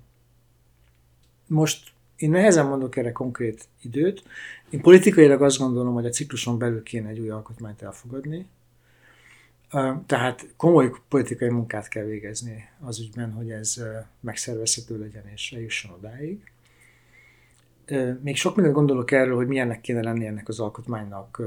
[1.47, 4.23] Most én nehezen mondok erre konkrét időt.
[4.69, 8.47] Én politikailag azt gondolom, hogy a cikluson belül kéne egy új alkotmányt elfogadni,
[10.05, 13.83] tehát komoly politikai munkát kell végezni az ügyben, hogy ez
[14.19, 16.51] megszervezhető legyen és eljusson odáig.
[18.21, 21.41] Még sok mindent gondolok erről, hogy milyennek kéne lenni ennek az alkotmánynak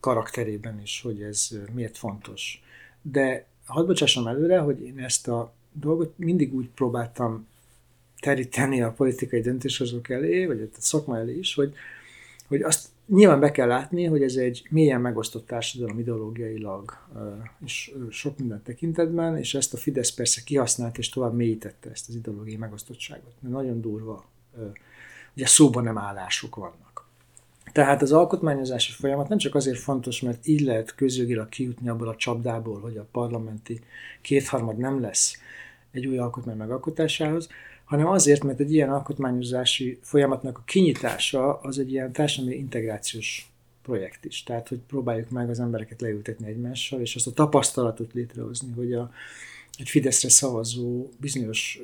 [0.00, 2.62] karakterében is, hogy ez miért fontos.
[3.02, 7.46] De hadd bocsássam előre, hogy én ezt a dolgot mindig úgy próbáltam
[8.20, 11.74] teríteni a politikai döntéshozók elé, vagy a szakma elé is, hogy,
[12.48, 16.96] hogy azt Nyilván be kell látni, hogy ez egy mélyen megosztott társadalom ideológiailag
[17.64, 22.14] és sok minden tekintetben, és ezt a Fidesz persze kihasznált és tovább mélyítette ezt az
[22.14, 23.32] ideológiai megosztottságot.
[23.40, 24.24] Mert nagyon durva,
[25.36, 27.06] ugye szóban nem állások vannak.
[27.72, 32.16] Tehát az alkotmányozási folyamat nem csak azért fontos, mert így lehet közjogilag kijutni abból a
[32.16, 33.80] csapdából, hogy a parlamenti
[34.20, 35.38] kétharmad nem lesz
[35.90, 37.48] egy új alkotmány megalkotásához,
[37.84, 43.48] hanem azért, mert egy ilyen alkotmányozási folyamatnak a kinyitása az egy ilyen társadalmi integrációs
[43.82, 44.42] projekt is.
[44.42, 49.10] Tehát, hogy próbáljuk meg az embereket leültetni egymással, és azt a tapasztalatot létrehozni, hogy a,
[49.78, 51.80] egy Fideszre szavazó bizonyos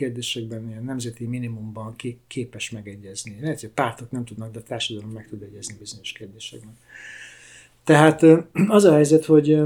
[0.00, 1.94] kérdésekben ilyen nemzeti minimumban
[2.26, 3.36] képes megegyezni.
[3.40, 6.76] Lehet, hogy a pártok nem tudnak, de a társadalom meg tud egyezni bizonyos kérdésekben.
[7.84, 8.22] Tehát
[8.68, 9.62] az a helyzet, hogy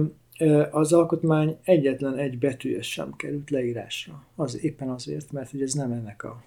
[0.71, 4.27] az alkotmány egyetlen egy betűje sem került leírásra.
[4.35, 6.43] Az éppen azért, mert hogy ez nem ennek a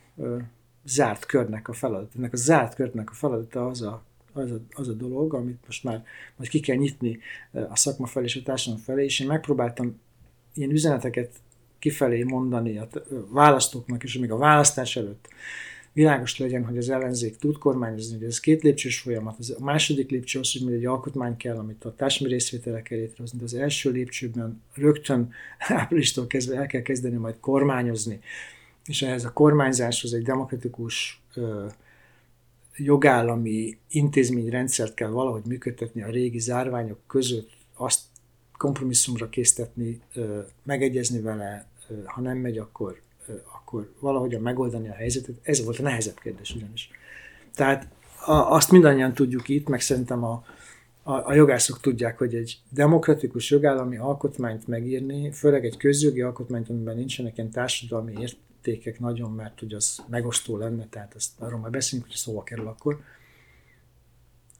[0.85, 2.11] zárt körnek a feladat.
[2.17, 5.83] Ennek a zárt körnek a feladata az a, az a, az a dolog, amit most
[5.83, 6.03] már
[6.35, 7.19] majd ki kell nyitni
[7.51, 9.99] a szakma felé és a társadalom felé, és én megpróbáltam
[10.53, 11.31] ilyen üzeneteket
[11.87, 12.87] kifelé mondani a
[13.29, 15.27] választóknak, és még a választás előtt
[15.93, 19.35] világos legyen, hogy az ellenzék tud kormányozni, hogy ez két lépcsős folyamat.
[19.39, 23.37] Az a második lépcső az, hogy egy alkotmány kell, amit a társadalmi részvételre kell létrehozni,
[23.37, 25.31] de az első lépcsőben rögtön
[25.79, 28.19] áprilistól kezdve el kell kezdeni majd kormányozni.
[28.85, 31.65] És ehhez a kormányzáshoz egy demokratikus ö,
[32.75, 37.99] jogállami intézményrendszert kell valahogy működtetni a régi zárványok között, azt
[38.57, 40.01] kompromisszumra késztetni,
[40.63, 41.67] megegyezni vele,
[42.05, 43.01] ha nem megy, akkor
[43.55, 46.89] akkor valahogyan megoldani a helyzetet, ez volt a nehezebb kérdés ugyanis.
[47.55, 47.87] Tehát
[48.25, 50.43] a, azt mindannyian tudjuk itt, meg szerintem a,
[51.03, 56.95] a, a jogászok tudják, hogy egy demokratikus jogállami alkotmányt megírni, főleg egy közjogi alkotmányt, amiben
[56.95, 62.07] nincsenek ilyen társadalmi értékek nagyon, mert hogy az megosztó lenne, tehát ezt arról már beszélünk,
[62.07, 62.99] hogy szóba kerül akkor,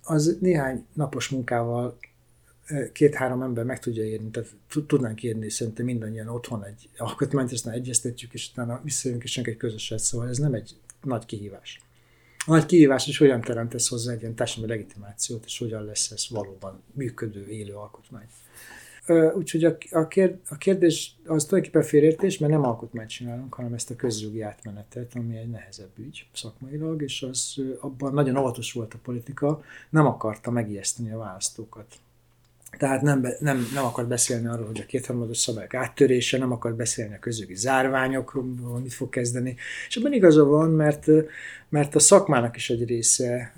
[0.04, 1.98] az néhány napos munkával
[2.92, 4.50] két-három ember meg tudja írni, tehát
[4.88, 10.00] tudnánk írni szerintem mindannyian otthon egy alkotmányt, aztán egyeztetjük, és utána visszajönk, és egy közöset,
[10.00, 11.82] szóval ez nem egy nagy kihívás.
[12.46, 16.26] A nagy kihívás is hogyan teremtesz hozzá egy ilyen társadalmi legitimációt, és hogyan lesz ez
[16.30, 18.28] valóban működő, élő alkotmány.
[19.36, 24.42] Úgyhogy a, a kérdés az tulajdonképpen félértés, mert nem alkotmányt csinálunk, hanem ezt a közjogi
[24.42, 30.06] átmenetet, ami egy nehezebb ügy szakmailag, és az abban nagyon óvatos volt a politika, nem
[30.06, 32.00] akarta megijeszteni a választókat.
[32.78, 37.16] Tehát nem, nem, nem akar beszélni arról, hogy a kétharmados szabályok áttörése, nem akar beszélni
[37.16, 38.44] a közögi zárványokról,
[38.82, 39.56] mit fog kezdeni.
[39.88, 41.06] És ebben igaza van, mert,
[41.70, 43.54] mert a szakmának is egy része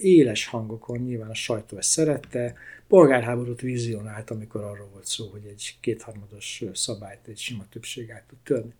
[0.00, 2.54] éles hangokon, nyilván a sajtó ezt szerette,
[2.88, 8.38] polgárháborút vizionált, amikor arról volt szó, hogy egy kétharmados szabályt egy sima többség át tud
[8.38, 8.74] törni.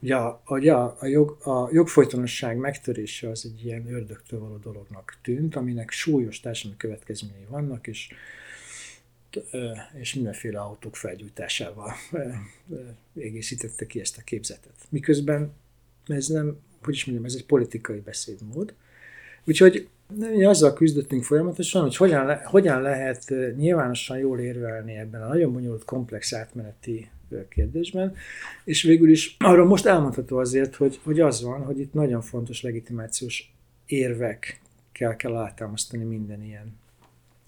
[0.00, 0.68] Ugye a, a,
[1.00, 6.76] a, jog, a jogfolytonosság megtörése az egy ilyen ördögtől való dolognak tűnt, aminek súlyos társadalmi
[6.78, 8.08] következményei vannak, és
[9.94, 11.92] és mindenféle autók felgyújtásával
[13.18, 14.74] egészítette ki ezt a képzetet.
[14.88, 15.52] Miközben
[16.06, 18.74] ez nem, hogy is mondjam, ez egy politikai beszédmód.
[19.44, 25.28] Úgyhogy mi azzal küzdöttünk folyamatosan, hogy hogyan, le, hogyan lehet nyilvánosan jól érvelni ebben a
[25.28, 27.10] nagyon bonyolult, komplex átmeneti
[27.48, 28.14] kérdésben,
[28.64, 32.62] és végül is arról most elmondható azért, hogy, hogy az van, hogy itt nagyon fontos
[32.62, 33.52] legitimációs
[33.86, 34.60] érvek
[34.92, 36.76] kell, kell alátámasztani minden ilyen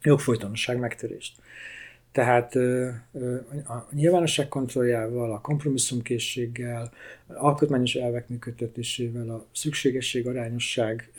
[0.03, 1.36] jogfolytonosság megtörést.
[2.19, 2.55] Tehát
[3.66, 6.93] a nyilvánosság kontrolljával, a kompromisszumkészséggel,
[7.27, 11.11] alkotmányos elvek működtetésével, a szükségesség, arányosság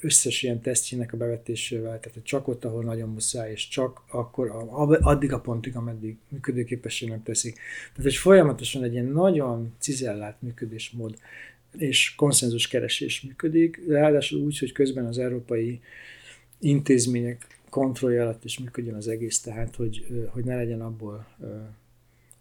[0.00, 4.68] összes ilyen tesztjének a bevetésével, tehát csak ott, ahol nagyon muszáj, és csak akkor,
[5.00, 7.54] addig a pontig, ameddig működőképessé nem teszik.
[7.88, 11.18] Tehát, hogy folyamatosan egy ilyen nagyon cizellált működésmód
[11.76, 15.80] és konszenzus keresés működik, ráadásul úgy, hogy közben az európai
[16.60, 21.26] intézmények kontrollja alatt is működjön az egész, tehát hogy, hogy ne legyen abból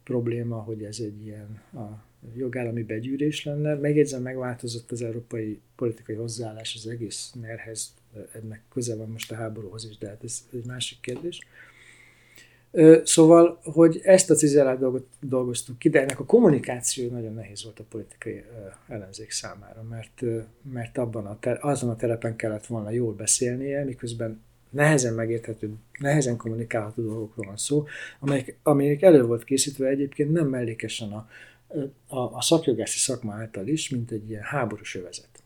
[0.03, 2.03] probléma, hogy ez egy ilyen a
[2.35, 3.75] jogállami begyűrés lenne.
[3.75, 7.93] Megjegyzem, megváltozott az európai politikai hozzáállás az egész nerhez,
[8.33, 11.39] ennek köze van most a háborúhoz is, de hát ez egy másik kérdés.
[13.03, 17.79] Szóval, hogy ezt a cizelát dolgot dolgoztuk ki, de ennek a kommunikáció nagyon nehéz volt
[17.79, 18.43] a politikai
[18.87, 20.21] ellenzék számára, mert,
[20.71, 24.41] mert abban a ter- azon a terepen kellett volna jól beszélnie, miközben
[24.73, 27.85] nehezen megérthető, nehezen kommunikálható dolgokról van szó,
[28.19, 31.29] amelyek, amelyek elő volt készítve egyébként nem mellékesen a,
[32.07, 35.43] a, a szakjogászi szakma által is, mint egy ilyen háborús övezet.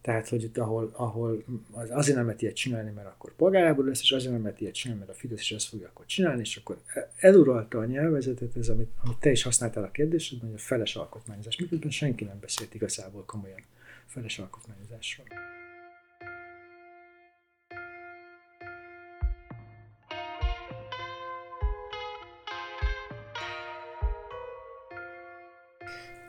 [0.00, 1.44] Tehát, hogy itt, ahol, ahol
[1.90, 5.04] azért nem lehet ilyet csinálni, mert akkor polgárháború lesz, és azért nem lehet ilyet csinálni,
[5.04, 6.78] mert a Fidesz is ezt fogja akkor csinálni, és akkor
[7.16, 11.56] eluralta a nyelvezetet, ez, amit, amit te is használtál a kérdésedben, hogy a feles alkotmányozás,
[11.56, 13.62] miközben senki nem beszélt igazából komolyan
[14.06, 15.26] feles alkotmányozásról.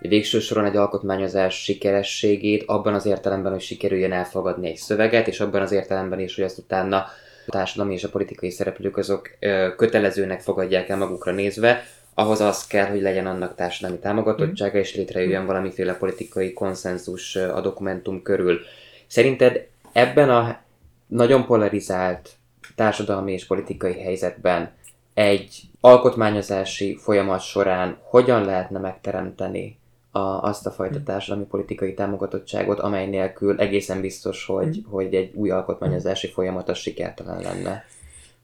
[0.10, 5.62] Végső soron egy alkotmányozás sikerességét abban az értelemben, hogy sikerüljön elfogadni egy szöveget, és abban
[5.62, 6.98] az értelemben is, hogy azt utána
[7.46, 9.30] a társadalmi és a politikai szereplők azok
[9.78, 11.84] kötelezőnek fogadják el magukra nézve,
[12.14, 18.22] ahhoz az kell, hogy legyen annak társadalmi támogatottsága, és létrejöjjön valamiféle politikai konszenzus a dokumentum
[18.22, 18.60] körül.
[19.08, 20.60] Szerinted ebben a
[21.08, 22.30] nagyon polarizált
[22.76, 24.72] társadalmi és politikai helyzetben
[25.14, 29.79] egy alkotmányozási folyamat során hogyan lehetne megteremteni
[30.20, 34.92] a, azt a fajta társadalmi politikai támogatottságot, amely nélkül egészen biztos, hogy, mm.
[34.92, 37.86] hogy egy új alkotmányozási folyamat az sikertelen lenne.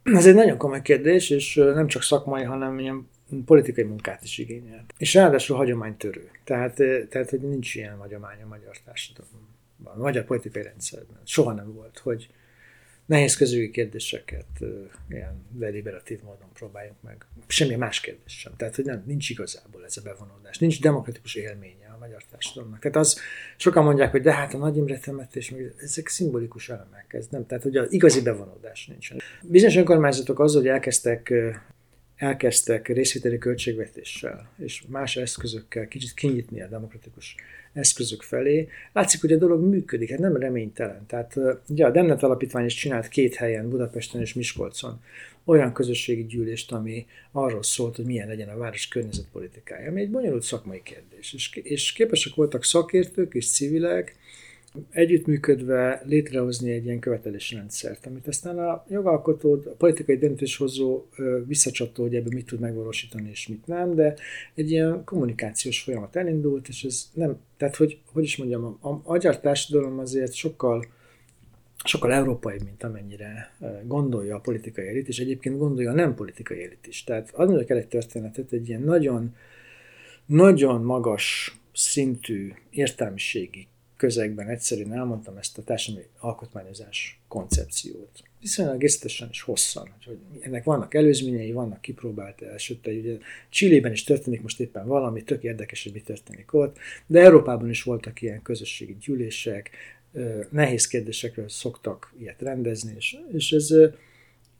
[0.04, 3.08] Ez egy nagyon komoly kérdés, és nem csak szakmai, hanem ilyen
[3.46, 4.86] politikai munkát is igényel.
[4.98, 6.30] És ráadásul hagyománytörő.
[6.44, 6.76] Tehát,
[7.10, 9.54] tehát, hogy nincs ilyen hagyomány a magyar társadalomban,
[9.84, 11.20] a magyar politikai rendszerben.
[11.24, 12.30] Soha nem volt, hogy,
[13.06, 14.45] nehéz közügyi kérdéseket
[15.10, 17.26] ilyen deliberatív módon próbáljunk meg.
[17.47, 18.53] Semmi más kérdés sem.
[18.58, 20.58] Tehát, hogy nem, nincs igazából ez a bevonódás.
[20.58, 22.80] Nincs demokratikus élménye a magyar társadalomnak.
[22.80, 23.20] Tehát az,
[23.58, 27.14] sokan mondják, hogy de hát a Nagy Imre temetés, ezek szimbolikus elemek.
[27.14, 29.18] Ez nem, tehát, hogy az igazi bevonódás nincsen.
[29.41, 31.34] Bizonyos önkormányzatok az, hogy elkezdtek
[32.16, 37.36] elkezdtek részvételi költségvetéssel és más eszközökkel kicsit kinyitni a demokratikus
[37.76, 38.68] eszközök felé.
[38.94, 41.06] Látszik, hogy a dolog működik, hát nem reménytelen.
[41.08, 41.38] Tehát
[41.70, 45.02] ugye a Demnet Alapítvány is csinált két helyen, Budapesten és Miskolcon,
[45.46, 50.44] olyan közösségi gyűlést, ami arról szólt, hogy milyen legyen a város környezetpolitikája, ami egy bonyolult
[50.44, 51.34] szakmai kérdés.
[51.34, 54.16] És, és képesek voltak szakértők és civilek
[54.90, 61.06] együttműködve létrehozni egy ilyen követelésrendszert, amit aztán a jogalkotó, a politikai döntéshozó
[61.48, 64.16] visszacsató, hogy ebből mit tud megvalósítani és mit nem, de
[64.54, 69.02] egy ilyen kommunikációs folyamat elindult, és ez nem, tehát hogy, hogy is mondjam, a, a
[69.06, 70.86] magyar társadalom azért sokkal
[71.84, 76.88] sokkal európai, mint amennyire gondolja a politikai elit, és egyébként gondolja a nem politikai elit
[76.88, 77.04] is.
[77.04, 79.36] Tehát ad mondjuk el egy történetet, egy ilyen nagyon,
[80.26, 83.68] nagyon magas szintű értelmiségi
[83.98, 88.24] közegben egyszerűen elmondtam ezt a társadalmi alkotmányozás koncepciót.
[88.39, 93.00] Viszonylag részletesen és hosszan, hogy ennek vannak előzményei, vannak kipróbált esetei.
[93.00, 93.18] Ugye
[93.50, 97.84] Csillében is történik most éppen valami, tök érdekes, hogy mi történik ott, de Európában is
[97.84, 99.70] voltak ilyen közösségi gyűlések,
[100.50, 103.74] nehéz kérdésekről szoktak ilyet rendezni, és, és ez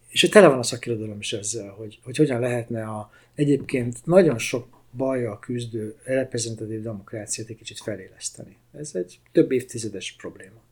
[0.07, 4.83] és tele van a szakirodalom is ezzel, hogy, hogy hogyan lehetne a egyébként nagyon sok
[4.91, 8.57] bajjal küzdő reprezentatív demokráciát egy kicsit feléleszteni.
[8.80, 10.63] Ez egy több évtizedes probléma.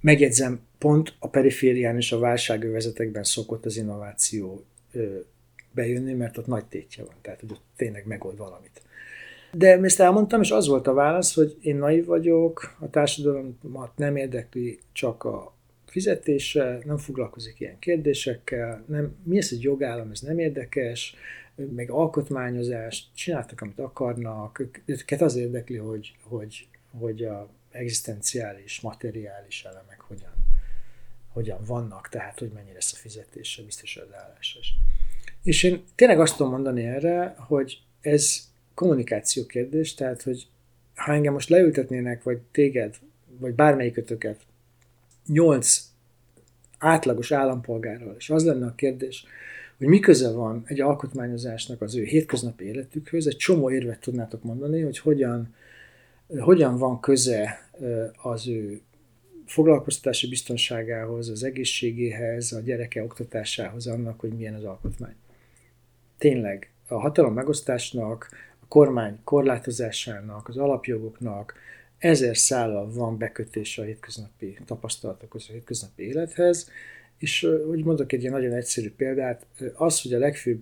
[0.00, 4.64] Megjegyzem, pont a periférián és a válságövezetekben szokott az innováció
[5.70, 8.82] bejönni, mert ott nagy tétje van, tehát hogy ott tényleg megold valamit.
[9.52, 14.16] De ezt elmondtam, és az volt a válasz, hogy én naiv vagyok, a társadalomat nem
[14.16, 15.54] érdekli csak a
[15.86, 21.14] fizetése, nem foglalkozik ilyen kérdésekkel, nem, mi ez egy jogállam, ez nem érdekes,
[21.74, 26.68] meg alkotmányozást, csináltak, amit akarnak, őket az érdekli, hogy, hogy,
[26.98, 30.34] hogy a egzisztenciális, materiális elemek hogyan,
[31.32, 34.58] hogyan vannak, tehát hogy mennyi lesz a fizetése, biztos az állása.
[35.42, 40.46] És én tényleg azt tudom mondani erre, hogy ez kommunikáció kérdés, tehát hogy
[40.94, 42.96] ha engem most leültetnének, vagy téged,
[43.38, 44.40] vagy bármelyikötöket
[45.26, 45.82] nyolc
[46.78, 49.24] átlagos állampolgárral, és az lenne a kérdés,
[49.78, 54.80] hogy mi köze van egy alkotmányozásnak az ő hétköznapi életükhöz, egy csomó érvet tudnátok mondani,
[54.80, 55.54] hogy hogyan,
[56.38, 57.70] hogyan van köze
[58.22, 58.80] az ő
[59.46, 65.14] foglalkoztatási biztonságához, az egészségéhez, a gyereke oktatásához annak, hogy milyen az alkotmány.
[66.18, 68.28] Tényleg, a hatalom megosztásnak,
[68.60, 71.54] a kormány korlátozásának, az alapjogoknak
[71.98, 76.70] ezer szállal van bekötés a hétköznapi tapasztalatokhoz, a hétköznapi élethez,
[77.18, 80.60] és hogy mondok egy ilyen nagyon egyszerű példát, az, hogy a legfőbb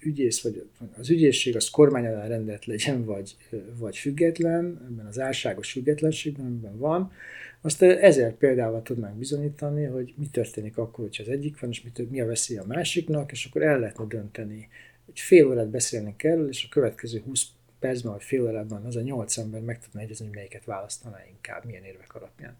[0.00, 0.68] ügyész, vagy
[0.98, 3.36] az ügyészség az kormány alá rendelt legyen, vagy,
[3.78, 7.12] vagy független, ebben az álságos függetlenségben, amiben van,
[7.60, 12.06] azt ezer példával tudnánk bizonyítani, hogy mi történik akkor, hogyha az egyik van, és mi,
[12.10, 14.68] mi a veszély a másiknak, és akkor el lehetne dönteni.
[15.08, 17.46] Egy fél órát beszélni kell, és a következő 20
[17.78, 21.64] percben, vagy fél órában az a nyolc ember meg tudna egyezni, hogy melyiket választaná inkább,
[21.64, 22.56] milyen érvek alapján.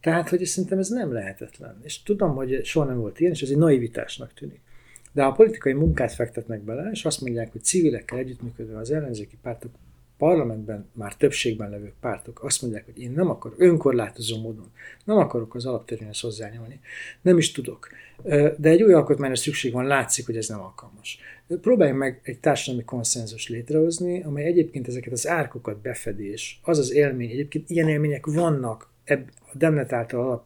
[0.00, 1.80] Tehát, hogy szerintem ez nem lehetetlen.
[1.82, 4.60] És tudom, hogy soha nem volt ilyen, és ez egy naivitásnak tűnik.
[5.12, 9.70] De a politikai munkát fektetnek bele, és azt mondják, hogy civilekkel együttműködve az ellenzéki pártok
[10.22, 14.70] parlamentben már többségben levő pártok azt mondják, hogy én nem akarok önkorlátozó módon,
[15.04, 16.80] nem akarok az alaptörvényhez hozzányúlni,
[17.22, 17.88] nem is tudok.
[18.56, 21.18] De egy új alkotmányra szükség van, látszik, hogy ez nem alkalmas.
[21.60, 27.30] Próbáljunk meg egy társadalmi konszenzus létrehozni, amely egyébként ezeket az árkokat befedés, az az élmény,
[27.30, 30.44] egyébként ilyen élmények vannak ebb, a Demnet által alap,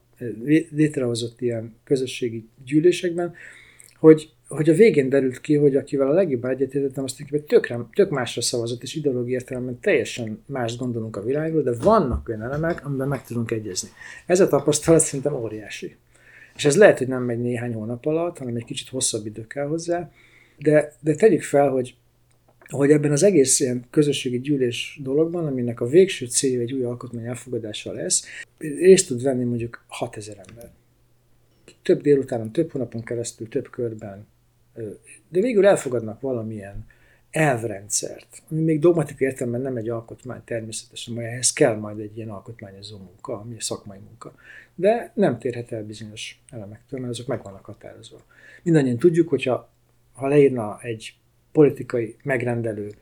[0.70, 3.34] létrehozott ilyen közösségi gyűlésekben,
[3.98, 8.42] hogy, hogy a végén derült ki, hogy akivel a legjobban egyetértettem, azt tökre, tök másra
[8.42, 13.24] szavazott, és ideológiai értelemben teljesen más gondolunk a világról, de vannak olyan elemek, amiben meg
[13.24, 13.88] tudunk egyezni.
[14.26, 15.96] Ez a tapasztalat szerintem óriási.
[16.56, 19.66] És ez lehet, hogy nem megy néhány hónap alatt, hanem egy kicsit hosszabb idő kell
[19.66, 20.10] hozzá,
[20.58, 21.96] de, de tegyük fel, hogy
[22.68, 27.26] hogy ebben az egész ilyen közösségi gyűlés dologban, aminek a végső célja egy új alkotmány
[27.26, 28.24] elfogadása lesz,
[28.58, 30.70] részt tud venni mondjuk 6000 ember.
[31.82, 34.26] Több délutánon, több hónapon keresztül, több körben,
[35.28, 36.86] de végül elfogadnak valamilyen
[37.30, 42.28] elvrendszert, ami még dogmatikai értelemben nem egy alkotmány természetesen, mert ehhez kell majd egy ilyen
[42.28, 44.34] alkotmányozó munka, ami a szakmai munka.
[44.74, 48.18] De nem térhet el bizonyos elemektől, mert azok meg vannak határozva.
[48.62, 49.68] Mindannyian tudjuk, hogyha
[50.12, 51.14] ha leírna egy
[51.52, 52.94] politikai megrendelő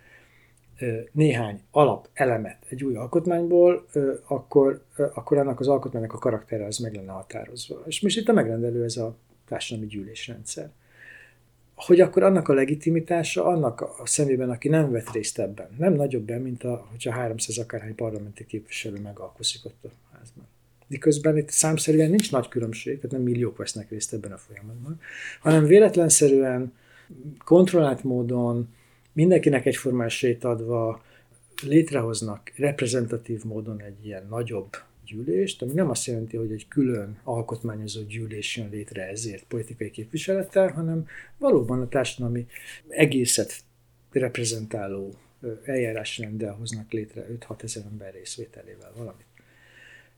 [1.13, 3.87] néhány alap elemet egy új alkotmányból,
[4.27, 7.83] akkor, akkor annak az alkotmánynak a karaktere az meg lenne határozva.
[7.87, 9.17] És most itt a megrendelő ez a
[9.49, 10.71] társadalmi gyűlésrendszer.
[11.75, 16.23] Hogy akkor annak a legitimitása, annak a szemében, aki nem vett részt ebben, nem nagyobb
[16.23, 20.47] be, mint a, hogyha 300 akárhány parlamenti képviselő megalkozik ott a házban.
[20.87, 25.01] Miközben itt számszerűen nincs nagy különbség, tehát nem milliók vesznek részt ebben a folyamatban,
[25.41, 26.73] hanem véletlenszerűen
[27.45, 28.75] kontrollált módon,
[29.13, 30.11] mindenkinek egyformán
[30.41, 31.03] adva
[31.63, 34.77] létrehoznak reprezentatív módon egy ilyen nagyobb
[35.07, 40.69] gyűlést, ami nem azt jelenti, hogy egy külön alkotmányozó gyűlés jön létre ezért politikai képviselettel,
[40.69, 41.07] hanem
[41.39, 42.47] valóban a társadalmi
[42.89, 43.65] egészet
[44.13, 45.15] reprezentáló
[45.65, 49.27] eljárásrenddel hoznak létre 5-6 ezer ember részvételével valamit.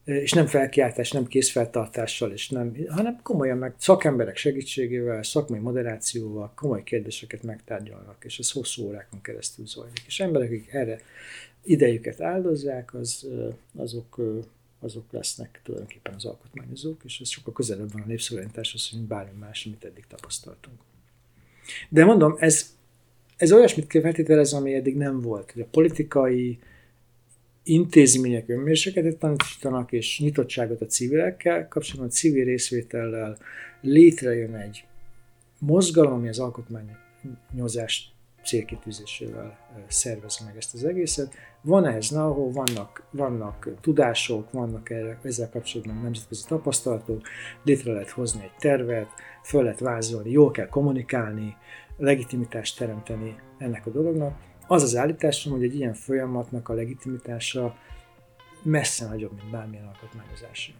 [0.04, 6.82] és nem felkiáltás, nem készfeltartással, és nem, hanem komolyan meg szakemberek segítségével, szakmai moderációval komoly
[6.82, 10.02] kérdéseket megtárgyalnak, és ez hosszú órákon keresztül zajlik.
[10.06, 11.00] És emberek, akik erre
[11.62, 13.26] idejüket áldozzák, az,
[13.76, 14.20] azok,
[14.86, 19.66] azok lesznek tulajdonképpen az alkotmányozók, és ez sokkal közelebb van a népszolgáltatáshoz, mint bármi más,
[19.66, 20.76] amit eddig tapasztaltunk.
[21.88, 22.76] De mondom, ez,
[23.36, 25.52] ez olyasmit kell feltételez, ami eddig nem volt.
[25.52, 26.58] Hogy a politikai
[27.62, 33.38] intézmények önmérsékletet tanítanak, és nyitottságot a civilekkel, kapcsolatban a civil részvétellel
[33.80, 34.84] létrejön egy
[35.58, 38.15] mozgalom, ami az alkotmányozás
[38.46, 41.34] célkitűzésével szervezi meg ezt az egészet.
[41.60, 47.22] Van ehhez know vannak, vannak tudások, vannak erre, ezzel kapcsolatban nemzetközi tapasztalatok,
[47.62, 49.08] létre lehet hozni egy tervet,
[49.42, 51.56] föl lehet vázolni, jól kell kommunikálni,
[51.96, 54.38] legitimitást teremteni ennek a dolognak.
[54.66, 57.76] Az az állításom, hogy egy ilyen folyamatnak a legitimitása
[58.62, 60.74] messze nagyobb, mint bármilyen alkotmányozási.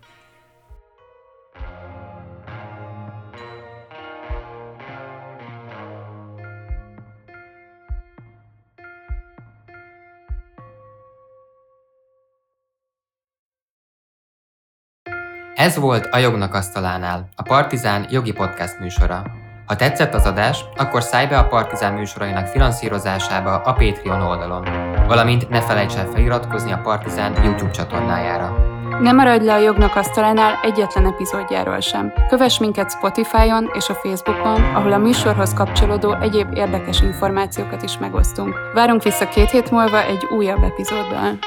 [15.57, 19.23] Ez volt a Jognak Asztalánál, a Partizán jogi podcast műsora.
[19.67, 24.69] Ha tetszett az adás, akkor szállj be a Partizán műsorainak finanszírozásába a Patreon oldalon,
[25.07, 28.57] valamint ne felejts el feliratkozni a Partizán YouTube csatornájára.
[29.01, 32.13] Ne maradj le a Jognak Asztalánál egyetlen epizódjáról sem.
[32.29, 38.55] Kövess minket Spotify-on és a Facebookon, ahol a műsorhoz kapcsolódó egyéb érdekes információkat is megosztunk.
[38.75, 41.39] Várunk vissza két hét múlva egy újabb epizóddal.